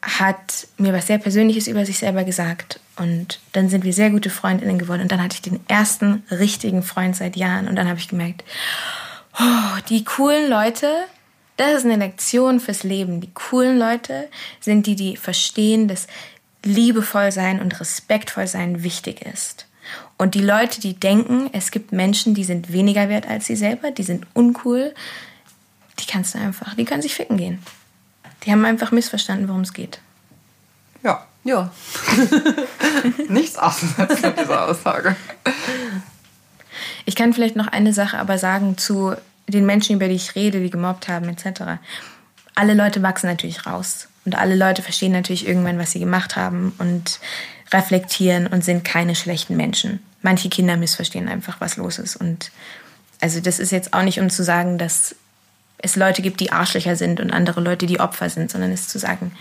[0.03, 2.81] hat mir was sehr Persönliches über sich selber gesagt.
[2.97, 5.03] Und dann sind wir sehr gute Freundinnen geworden.
[5.03, 7.69] Und dann hatte ich den ersten richtigen Freund seit Jahren.
[7.69, 8.45] Und dann habe ich gemerkt,
[9.39, 10.93] oh, die coolen Leute,
[11.57, 13.21] das ist eine Lektion fürs Leben.
[13.21, 14.29] Die coolen Leute
[14.61, 16.07] sind die, die verstehen, dass
[16.65, 19.67] liebevoll sein und respektvoll sein wichtig ist.
[20.17, 23.91] Und die Leute, die denken, es gibt Menschen, die sind weniger wert als sie selber,
[23.91, 24.95] die sind uncool,
[26.01, 27.63] die kannst du einfach, die können sich ficken gehen.
[28.45, 30.01] Die haben einfach missverstanden, worum es geht.
[31.03, 31.27] Ja.
[31.45, 31.71] Ja.
[33.29, 35.15] Nichts auszusetzen mit dieser Aussage.
[37.05, 39.15] Ich kann vielleicht noch eine Sache aber sagen zu
[39.47, 41.81] den Menschen, über die ich rede, die gemobbt haben, etc.
[42.55, 44.09] Alle Leute wachsen natürlich raus.
[44.25, 46.73] Und alle Leute verstehen natürlich irgendwann, was sie gemacht haben.
[46.79, 47.21] Und
[47.75, 50.01] reflektieren und sind keine schlechten Menschen.
[50.23, 52.17] Manche Kinder missverstehen einfach, was los ist.
[52.17, 52.51] Und
[53.21, 55.15] also das ist jetzt auch nicht, um zu sagen, dass
[55.79, 58.99] es Leute gibt, die Arschlöcher sind und andere Leute, die Opfer sind, sondern es zu
[58.99, 59.33] sagen,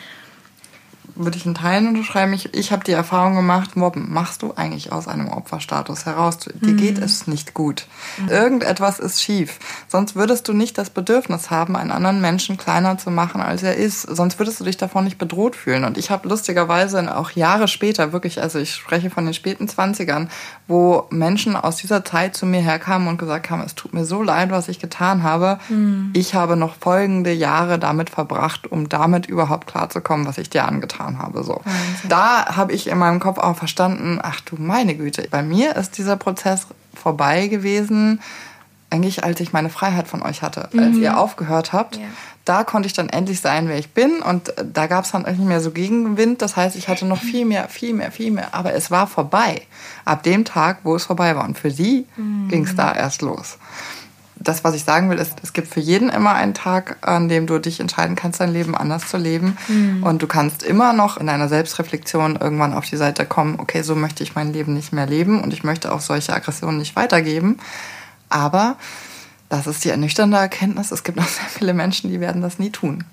[1.16, 2.34] würde ich in Teilen unterschreiben.
[2.34, 6.40] Ich, ich habe die Erfahrung gemacht, Mobben machst du eigentlich aus einem Opferstatus heraus.
[6.40, 6.78] Dir mhm.
[6.78, 7.88] geht es nicht gut.
[8.30, 9.60] Irgendetwas ist schief.
[9.88, 13.76] Sonst würdest du nicht das Bedürfnis haben, einen anderen Menschen kleiner zu machen, als er
[13.76, 14.02] ist.
[14.02, 15.84] Sonst würdest du dich davon nicht bedroht fühlen.
[15.84, 20.30] Und ich habe lustigerweise auch Jahre später, wirklich, also ich spreche von den späten Zwanzigern,
[20.68, 24.24] wo Menschen aus dieser Zeit zu mir herkamen und gesagt haben, es tut mir so
[24.24, 25.60] leid, was ich getan habe.
[25.70, 26.12] Mhm.
[26.14, 30.93] Ich habe noch folgende Jahre damit verbracht, um damit überhaupt klarzukommen, was ich dir angetan
[30.94, 31.44] getan habe.
[31.44, 31.62] So.
[32.08, 35.98] Da habe ich in meinem Kopf auch verstanden, ach du meine Güte, bei mir ist
[35.98, 38.22] dieser Prozess vorbei gewesen,
[38.90, 40.80] eigentlich als ich meine Freiheit von euch hatte, mhm.
[40.80, 41.98] als ihr aufgehört habt.
[41.98, 42.04] Ja.
[42.46, 45.40] Da konnte ich dann endlich sein, wer ich bin und da gab es dann nicht
[45.40, 46.42] mehr so Gegenwind.
[46.42, 48.54] Das heißt, ich hatte noch viel mehr, viel mehr, viel mehr.
[48.54, 49.62] Aber es war vorbei.
[50.04, 51.46] Ab dem Tag, wo es vorbei war.
[51.46, 52.50] Und für sie mhm.
[52.50, 53.58] ging es da erst los
[54.44, 57.48] das, was ich sagen will, ist, es gibt für jeden immer einen Tag, an dem
[57.48, 59.58] du dich entscheiden kannst, dein Leben anders zu leben.
[59.68, 60.04] Mhm.
[60.04, 63.96] Und du kannst immer noch in deiner Selbstreflexion irgendwann auf die Seite kommen, okay, so
[63.96, 67.58] möchte ich mein Leben nicht mehr leben und ich möchte auch solche Aggressionen nicht weitergeben.
[68.30, 68.78] Aber
[69.50, 72.70] das ist die ernüchternde Erkenntnis, es gibt noch sehr viele Menschen, die werden das nie
[72.70, 73.04] tun.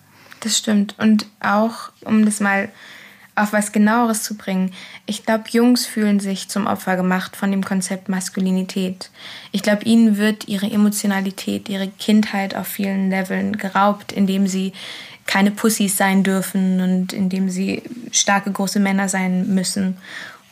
[0.40, 0.98] Das stimmt.
[0.98, 2.70] Und auch, um das mal
[3.34, 4.72] auf was genaueres zu bringen.
[5.06, 9.10] Ich glaube, Jungs fühlen sich zum Opfer gemacht von dem Konzept Maskulinität.
[9.52, 14.72] Ich glaube, ihnen wird ihre Emotionalität, ihre Kindheit auf vielen Leveln geraubt, indem sie
[15.26, 19.96] keine Pussys sein dürfen und indem sie starke große Männer sein müssen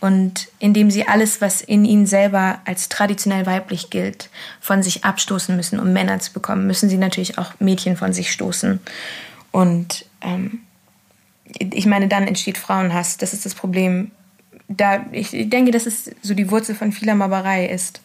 [0.00, 5.56] und indem sie alles, was in ihnen selber als traditionell weiblich gilt, von sich abstoßen
[5.56, 8.78] müssen, um Männer zu bekommen, müssen sie natürlich auch Mädchen von sich stoßen.
[9.50, 10.60] Und ähm,
[11.58, 13.16] ich meine, dann entsteht Frauenhass.
[13.16, 14.10] Das ist das Problem.
[14.68, 18.02] Da, ich denke, dass es so die Wurzel von vieler Mobberei ist.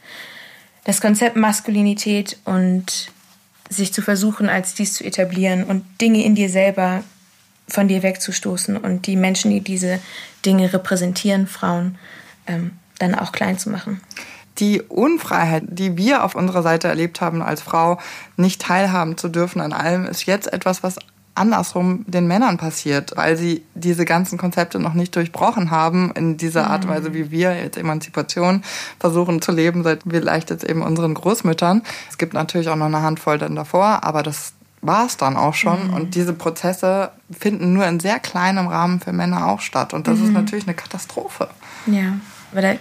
[0.86, 3.12] Das Konzept Maskulinität und
[3.70, 7.04] sich zu versuchen, als dies zu etablieren und Dinge in dir selber
[7.68, 10.00] von dir wegzustoßen und die Menschen, die diese
[10.46, 11.98] Dinge repräsentieren, Frauen,
[12.46, 14.02] ähm, dann auch klein zu machen.
[14.60, 18.00] Die Unfreiheit, die wir auf unserer Seite erlebt haben als Frau,
[18.38, 20.98] nicht teilhaben zu dürfen an allem, ist jetzt etwas, was
[21.36, 26.70] andersrum den Männern passiert, weil sie diese ganzen Konzepte noch nicht durchbrochen haben in dieser
[26.70, 27.14] Art und Weise, mhm.
[27.14, 28.64] wie wir jetzt Emanzipation
[29.00, 31.82] versuchen zu leben, seit vielleicht jetzt eben unseren Großmüttern.
[32.10, 35.56] Es gibt natürlich auch noch eine Handvoll dann davor, aber das war es dann auch
[35.56, 35.88] schon.
[35.88, 35.94] Mhm.
[35.94, 39.94] Und diese Prozesse finden nur in sehr kleinem Rahmen für Männer auch statt.
[39.94, 40.26] Und das mhm.
[40.26, 41.48] ist natürlich eine Katastrophe.
[41.88, 42.14] Ja,
[42.52, 42.76] aber da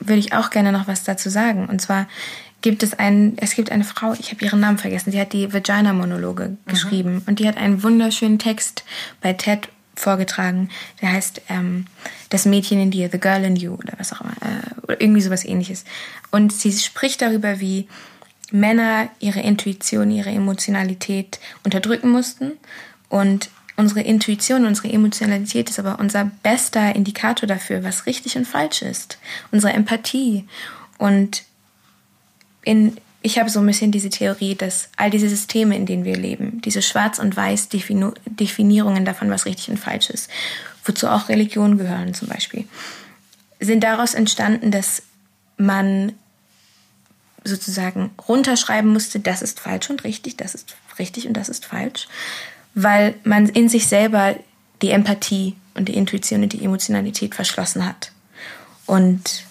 [0.00, 1.66] würde ich auch gerne noch was dazu sagen.
[1.66, 2.06] Und zwar
[2.60, 5.52] gibt es einen, es gibt eine Frau, ich habe ihren Namen vergessen, die hat die
[5.52, 6.58] Vagina-Monologe mhm.
[6.66, 8.84] geschrieben und die hat einen wunderschönen Text
[9.20, 10.70] bei TED vorgetragen.
[11.02, 11.86] Der heißt ähm,
[12.30, 14.32] Das Mädchen in dir, The Girl in You oder was auch immer.
[14.40, 15.84] Äh, oder irgendwie sowas ähnliches.
[16.30, 17.88] Und sie spricht darüber, wie
[18.50, 22.52] Männer ihre Intuition, ihre Emotionalität unterdrücken mussten.
[23.08, 28.82] Und unsere Intuition, unsere Emotionalität ist aber unser bester Indikator dafür, was richtig und falsch
[28.82, 29.18] ist.
[29.50, 30.46] Unsere Empathie.
[30.96, 31.44] Und
[32.62, 36.16] in, ich habe so ein bisschen diese Theorie, dass all diese Systeme, in denen wir
[36.16, 40.30] leben, diese Schwarz- und Weiß-Definierungen davon, was richtig und falsch ist,
[40.84, 42.66] wozu auch Religionen gehören zum Beispiel,
[43.60, 45.02] sind daraus entstanden, dass
[45.56, 46.12] man
[47.44, 52.08] sozusagen runterschreiben musste, das ist falsch und richtig, das ist richtig und das ist falsch,
[52.74, 54.36] weil man in sich selber
[54.82, 58.12] die Empathie und die Intuition und die Emotionalität verschlossen hat.
[58.86, 59.44] Und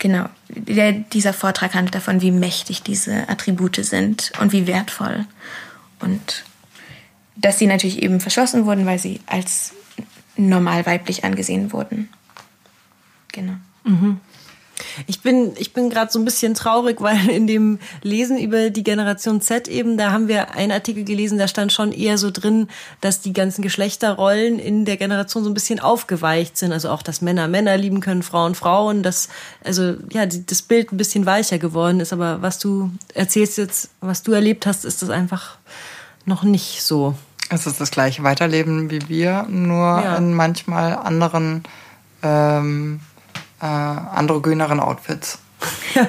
[0.00, 5.26] genau, der, dieser Vortrag handelt davon, wie mächtig diese Attribute sind und wie wertvoll.
[6.00, 6.44] Und
[7.36, 9.72] dass sie natürlich eben verschlossen wurden, weil sie als
[10.36, 12.08] normal weiblich angesehen wurden.
[13.28, 13.54] Genau.
[13.84, 14.20] Mhm.
[15.06, 18.82] Ich bin, ich bin gerade so ein bisschen traurig, weil in dem Lesen über die
[18.82, 22.68] Generation Z eben, da haben wir einen Artikel gelesen, da stand schon eher so drin,
[23.00, 26.72] dass die ganzen Geschlechterrollen in der Generation so ein bisschen aufgeweicht sind.
[26.72, 29.28] Also auch, dass Männer Männer lieben können, Frauen Frauen, dass
[29.64, 32.12] also ja die, das Bild ein bisschen weicher geworden ist.
[32.12, 35.56] Aber was du erzählst jetzt, was du erlebt hast, ist das einfach
[36.24, 37.14] noch nicht so.
[37.48, 40.16] Es ist das gleiche Weiterleben wie wir, nur ja.
[40.16, 41.64] in manchmal anderen
[42.22, 43.00] ähm,
[43.60, 45.38] äh, androgyneren Outfits.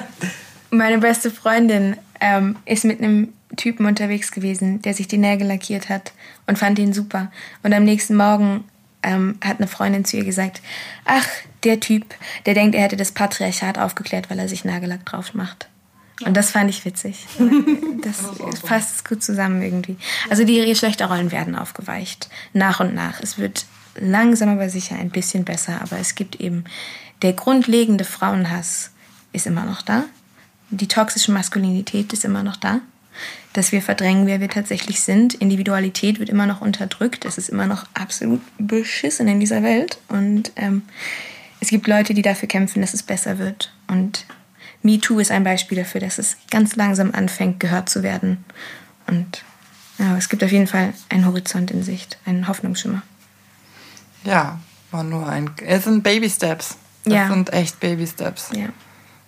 [0.70, 5.88] Meine beste Freundin ähm, ist mit einem Typen unterwegs gewesen, der sich die Nägel lackiert
[5.88, 6.12] hat
[6.46, 7.30] und fand ihn super.
[7.62, 8.64] Und am nächsten Morgen
[9.02, 10.62] ähm, hat eine Freundin zu ihr gesagt,
[11.04, 11.26] ach,
[11.64, 12.14] der Typ,
[12.46, 15.68] der denkt, er hätte das Patriarchat aufgeklärt, weil er sich Nagellack drauf macht.
[16.24, 17.26] Und das fand ich witzig.
[18.02, 19.96] Das passt gut zusammen irgendwie.
[20.28, 22.28] Also die Geschlechterrollen werden aufgeweicht.
[22.52, 23.20] Nach und nach.
[23.20, 26.64] Es wird langsam aber sicher ein bisschen besser, aber es gibt eben
[27.22, 28.90] der grundlegende Frauenhass
[29.32, 30.04] ist immer noch da.
[30.70, 32.80] Die toxische Maskulinität ist immer noch da.
[33.52, 35.34] Dass wir verdrängen, wer wir tatsächlich sind.
[35.34, 37.24] Individualität wird immer noch unterdrückt.
[37.24, 39.98] Es ist immer noch absolut beschissen in dieser Welt.
[40.08, 40.82] Und ähm,
[41.60, 43.72] es gibt Leute, die dafür kämpfen, dass es besser wird.
[43.86, 44.24] Und
[44.82, 48.44] MeToo ist ein Beispiel dafür, dass es ganz langsam anfängt, gehört zu werden.
[49.06, 49.44] Und
[49.98, 53.02] ja, es gibt auf jeden Fall einen Horizont in Sicht, einen Hoffnungsschimmer.
[54.24, 54.58] Ja,
[54.90, 55.50] war nur ein.
[55.64, 56.76] Es sind Baby Steps.
[57.04, 57.28] Das ja.
[57.28, 58.50] sind echt Baby Steps.
[58.54, 58.68] Ja.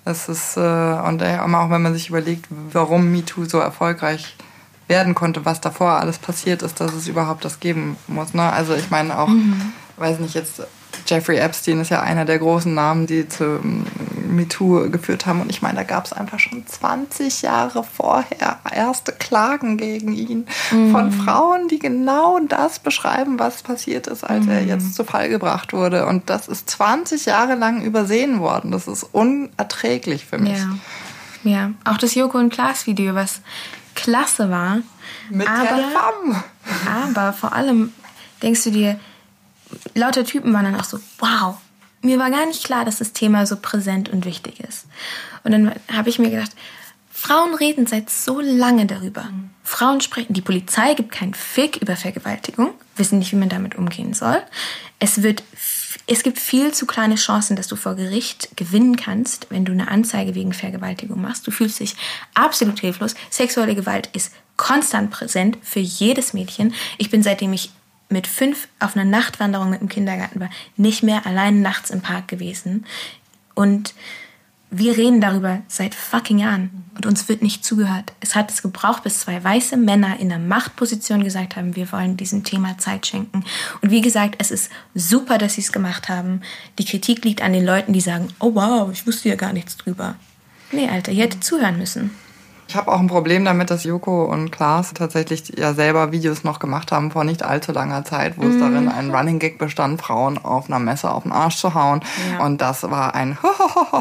[0.04, 4.36] Das ist, äh, und äh, auch wenn man sich überlegt, warum MeToo so erfolgreich
[4.86, 8.34] werden konnte, was davor alles passiert ist, dass es überhaupt das geben muss.
[8.34, 8.42] Ne?
[8.42, 9.72] Also ich meine auch, mhm.
[9.96, 10.62] weiß nicht, jetzt
[11.06, 13.60] Jeffrey Epstein ist ja einer der großen Namen, die zu
[14.24, 15.40] MeToo geführt haben.
[15.40, 20.46] Und ich meine, da gab es einfach schon 20 Jahre vorher erste Klagen gegen ihn
[20.70, 20.92] mhm.
[20.92, 24.52] von Frauen, die genau das beschreiben, was passiert ist, als mhm.
[24.52, 26.06] er jetzt zu Fall gebracht wurde.
[26.06, 28.70] Und das ist 20 Jahre lang übersehen worden.
[28.70, 30.58] Das ist unerträglich für mich.
[31.44, 31.70] Ja, ja.
[31.84, 33.40] auch das Joko und Klaas Video, was
[33.94, 34.78] klasse war.
[35.30, 36.42] Mit aber,
[36.86, 37.92] aber vor allem
[38.42, 39.00] denkst du dir,
[39.94, 41.56] lauter Typen waren dann auch so, wow,
[42.04, 44.86] mir war gar nicht klar, dass das Thema so präsent und wichtig ist.
[45.42, 46.52] Und dann habe ich mir gedacht,
[47.10, 49.30] Frauen reden seit so lange darüber.
[49.62, 54.12] Frauen sprechen, die Polizei gibt keinen Fick über Vergewaltigung, wissen nicht, wie man damit umgehen
[54.12, 54.42] soll.
[54.98, 55.42] Es wird,
[56.06, 59.88] es gibt viel zu kleine Chancen, dass du vor Gericht gewinnen kannst, wenn du eine
[59.88, 61.46] Anzeige wegen Vergewaltigung machst.
[61.46, 61.96] Du fühlst dich
[62.34, 63.14] absolut hilflos.
[63.30, 66.74] Sexuelle Gewalt ist konstant präsent für jedes Mädchen.
[66.98, 67.70] Ich bin seitdem ich
[68.08, 72.28] mit fünf auf einer Nachtwanderung mit dem Kindergarten war, nicht mehr allein nachts im Park
[72.28, 72.84] gewesen.
[73.54, 73.94] Und
[74.70, 78.12] wir reden darüber seit fucking Jahren und uns wird nicht zugehört.
[78.20, 82.16] Es hat es gebraucht, bis zwei weiße Männer in der Machtposition gesagt haben, wir wollen
[82.16, 83.44] diesem Thema Zeit schenken.
[83.82, 86.40] Und wie gesagt, es ist super, dass sie es gemacht haben.
[86.78, 89.76] Die Kritik liegt an den Leuten, die sagen, oh wow, ich wusste ja gar nichts
[89.76, 90.16] drüber.
[90.72, 92.10] Nee, Alter, ihr hättet zuhören müssen.
[92.66, 96.58] Ich habe auch ein Problem damit, dass Joko und Klaas tatsächlich ja selber Videos noch
[96.58, 98.50] gemacht haben vor nicht allzu langer Zeit, wo mhm.
[98.50, 102.00] es darin ein Running Gag bestand, Frauen auf einer Messe auf den Arsch zu hauen.
[102.32, 102.44] Ja.
[102.44, 103.38] Und das war ein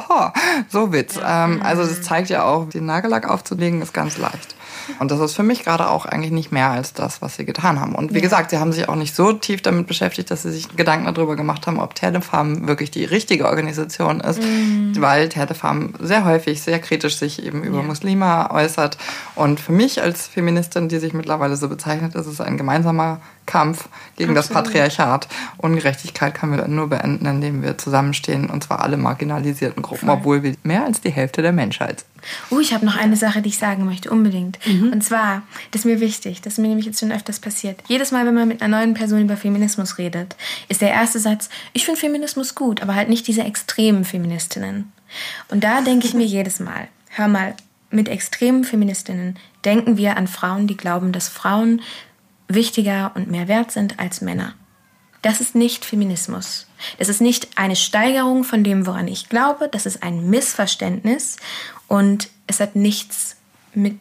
[0.69, 1.15] so Witz.
[1.15, 1.45] Ja.
[1.45, 4.55] Ähm, also das zeigt ja auch, den Nagellack aufzulegen ist ganz leicht.
[4.99, 7.79] Und das ist für mich gerade auch eigentlich nicht mehr als das, was sie getan
[7.79, 7.95] haben.
[7.95, 8.21] Und wie ja.
[8.21, 11.35] gesagt, sie haben sich auch nicht so tief damit beschäftigt, dass sie sich Gedanken darüber
[11.35, 14.93] gemacht haben, ob Telefarm wirklich die richtige Organisation ist, mhm.
[14.99, 17.83] weil Telefarm sehr häufig sehr kritisch sich eben über ja.
[17.83, 18.97] Muslime äußert.
[19.35, 23.89] Und für mich als Feministin, die sich mittlerweile so bezeichnet, ist es ein gemeinsamer Kampf
[24.15, 24.37] gegen Absolut.
[24.37, 25.27] das Patriarchat.
[25.57, 30.17] Ungerechtigkeit können wir nur beenden, indem wir zusammenstehen, und zwar alle marginalisierten Gruppen, Voll.
[30.17, 32.09] obwohl wir mehr als die Hälfte der Menschheit sind.
[32.51, 34.57] Oh, ich habe noch eine Sache, die ich sagen möchte, unbedingt.
[34.65, 37.81] Und zwar, das ist mir wichtig, das ist mir nämlich jetzt schon öfters passiert.
[37.87, 40.35] Jedes Mal, wenn man mit einer neuen Person über Feminismus redet,
[40.69, 44.91] ist der erste Satz, ich finde Feminismus gut, aber halt nicht diese extremen Feministinnen.
[45.49, 47.55] Und da denke ich mir jedes Mal, hör mal,
[47.91, 51.81] mit extremen Feministinnen denken wir an Frauen, die glauben, dass Frauen
[52.53, 54.53] wichtiger und mehr wert sind als Männer.
[55.21, 56.67] Das ist nicht Feminismus.
[56.97, 59.69] Das ist nicht eine Steigerung von dem, woran ich glaube.
[59.69, 61.37] Das ist ein Missverständnis
[61.87, 63.37] und es hat nichts
[63.73, 63.99] mit,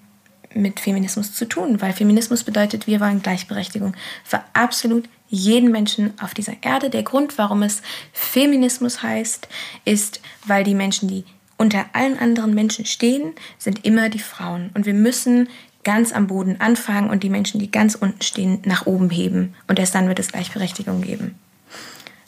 [0.52, 3.94] mit Feminismus zu tun, weil Feminismus bedeutet, wir wollen Gleichberechtigung
[4.24, 6.90] für absolut jeden Menschen auf dieser Erde.
[6.90, 7.82] Der Grund, warum es
[8.12, 9.48] Feminismus heißt,
[9.84, 11.24] ist, weil die Menschen, die
[11.56, 14.70] unter allen anderen Menschen stehen, sind immer die Frauen.
[14.74, 15.48] Und wir müssen
[15.84, 19.54] ganz am Boden anfangen und die Menschen, die ganz unten stehen, nach oben heben.
[19.66, 21.34] Und erst dann wird es Gleichberechtigung geben.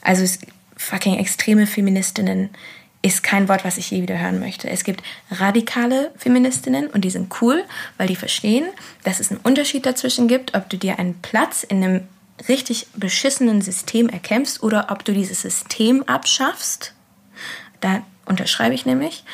[0.03, 0.25] Also
[0.77, 2.51] fucking extreme Feministinnen
[3.03, 4.69] ist kein Wort, was ich je wieder hören möchte.
[4.71, 7.63] Es gibt radikale Feministinnen und die sind cool,
[7.99, 8.65] weil die verstehen,
[9.03, 12.01] dass es einen Unterschied dazwischen gibt, ob du dir einen Platz in einem
[12.49, 16.95] richtig beschissenen System erkämpfst oder ob du dieses System abschaffst.
[17.81, 19.25] Da unterschreibe ich nämlich.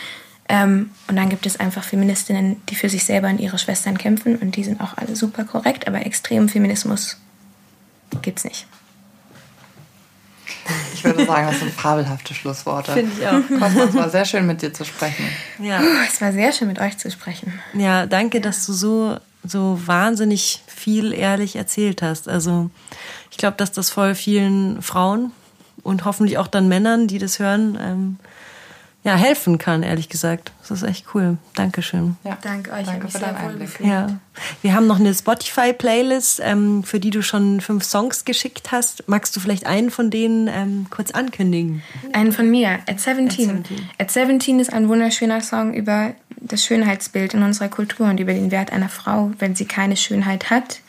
[0.52, 4.34] Ähm, und dann gibt es einfach Feministinnen, die für sich selber und ihre Schwestern kämpfen
[4.34, 7.18] und die sind auch alle super korrekt, aber extremen Feminismus
[8.20, 8.66] gibt's nicht.
[10.92, 12.92] Ich würde sagen, das sind fabelhafte Schlussworte.
[12.92, 13.60] Finde ich auch.
[13.60, 15.24] Cosmo, es war sehr schön, mit dir zu sprechen.
[15.60, 15.78] Ja.
[15.78, 17.60] Puh, es war sehr schön, mit euch zu sprechen.
[17.72, 22.28] Ja, danke, dass du so, so wahnsinnig viel ehrlich erzählt hast.
[22.28, 22.70] Also
[23.30, 25.30] ich glaube, dass das voll vielen Frauen
[25.84, 28.16] und hoffentlich auch dann Männern, die das hören, ähm,
[29.02, 30.52] ja, helfen kann, ehrlich gesagt.
[30.60, 31.38] Das ist echt cool.
[31.54, 32.16] Dankeschön.
[32.22, 33.68] Ja, Danke euch, Danke mich für sehr deinen wohl Einblick.
[33.68, 33.88] gefühlt.
[33.88, 34.18] Ja.
[34.60, 39.08] Wir haben noch eine Spotify-Playlist, ähm, für die du schon fünf Songs geschickt hast.
[39.08, 41.82] Magst du vielleicht einen von denen ähm, kurz ankündigen?
[42.12, 43.26] Einen von mir, At 17.
[43.28, 43.90] At 17.
[43.98, 48.50] At 17 ist ein wunderschöner Song über das Schönheitsbild in unserer Kultur und über den
[48.50, 50.80] Wert einer Frau, wenn sie keine Schönheit hat.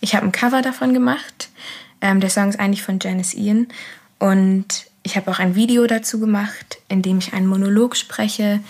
[0.00, 1.50] Ich habe ein Cover davon gemacht.
[2.00, 3.68] Ähm, der Song ist eigentlich von Janice Ian.
[4.18, 8.60] Und ich habe auch ein Video dazu gemacht, in dem ich einen Monolog spreche.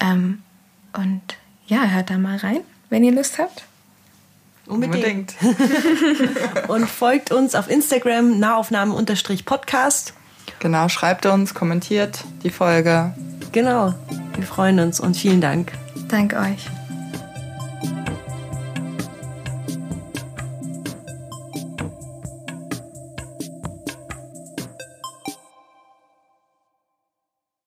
[0.00, 0.42] Ähm,
[0.92, 1.22] und
[1.66, 2.60] ja, hört da mal rein,
[2.90, 3.64] wenn ihr Lust habt.
[4.66, 5.34] Unbedingt.
[6.68, 10.12] Und folgt uns auf Instagram nahaufnahme-podcast.
[10.58, 13.14] Genau, schreibt uns, kommentiert die Folge.
[13.52, 13.94] Genau.
[14.34, 15.72] Wir freuen uns und vielen Dank.
[16.08, 16.66] Danke euch.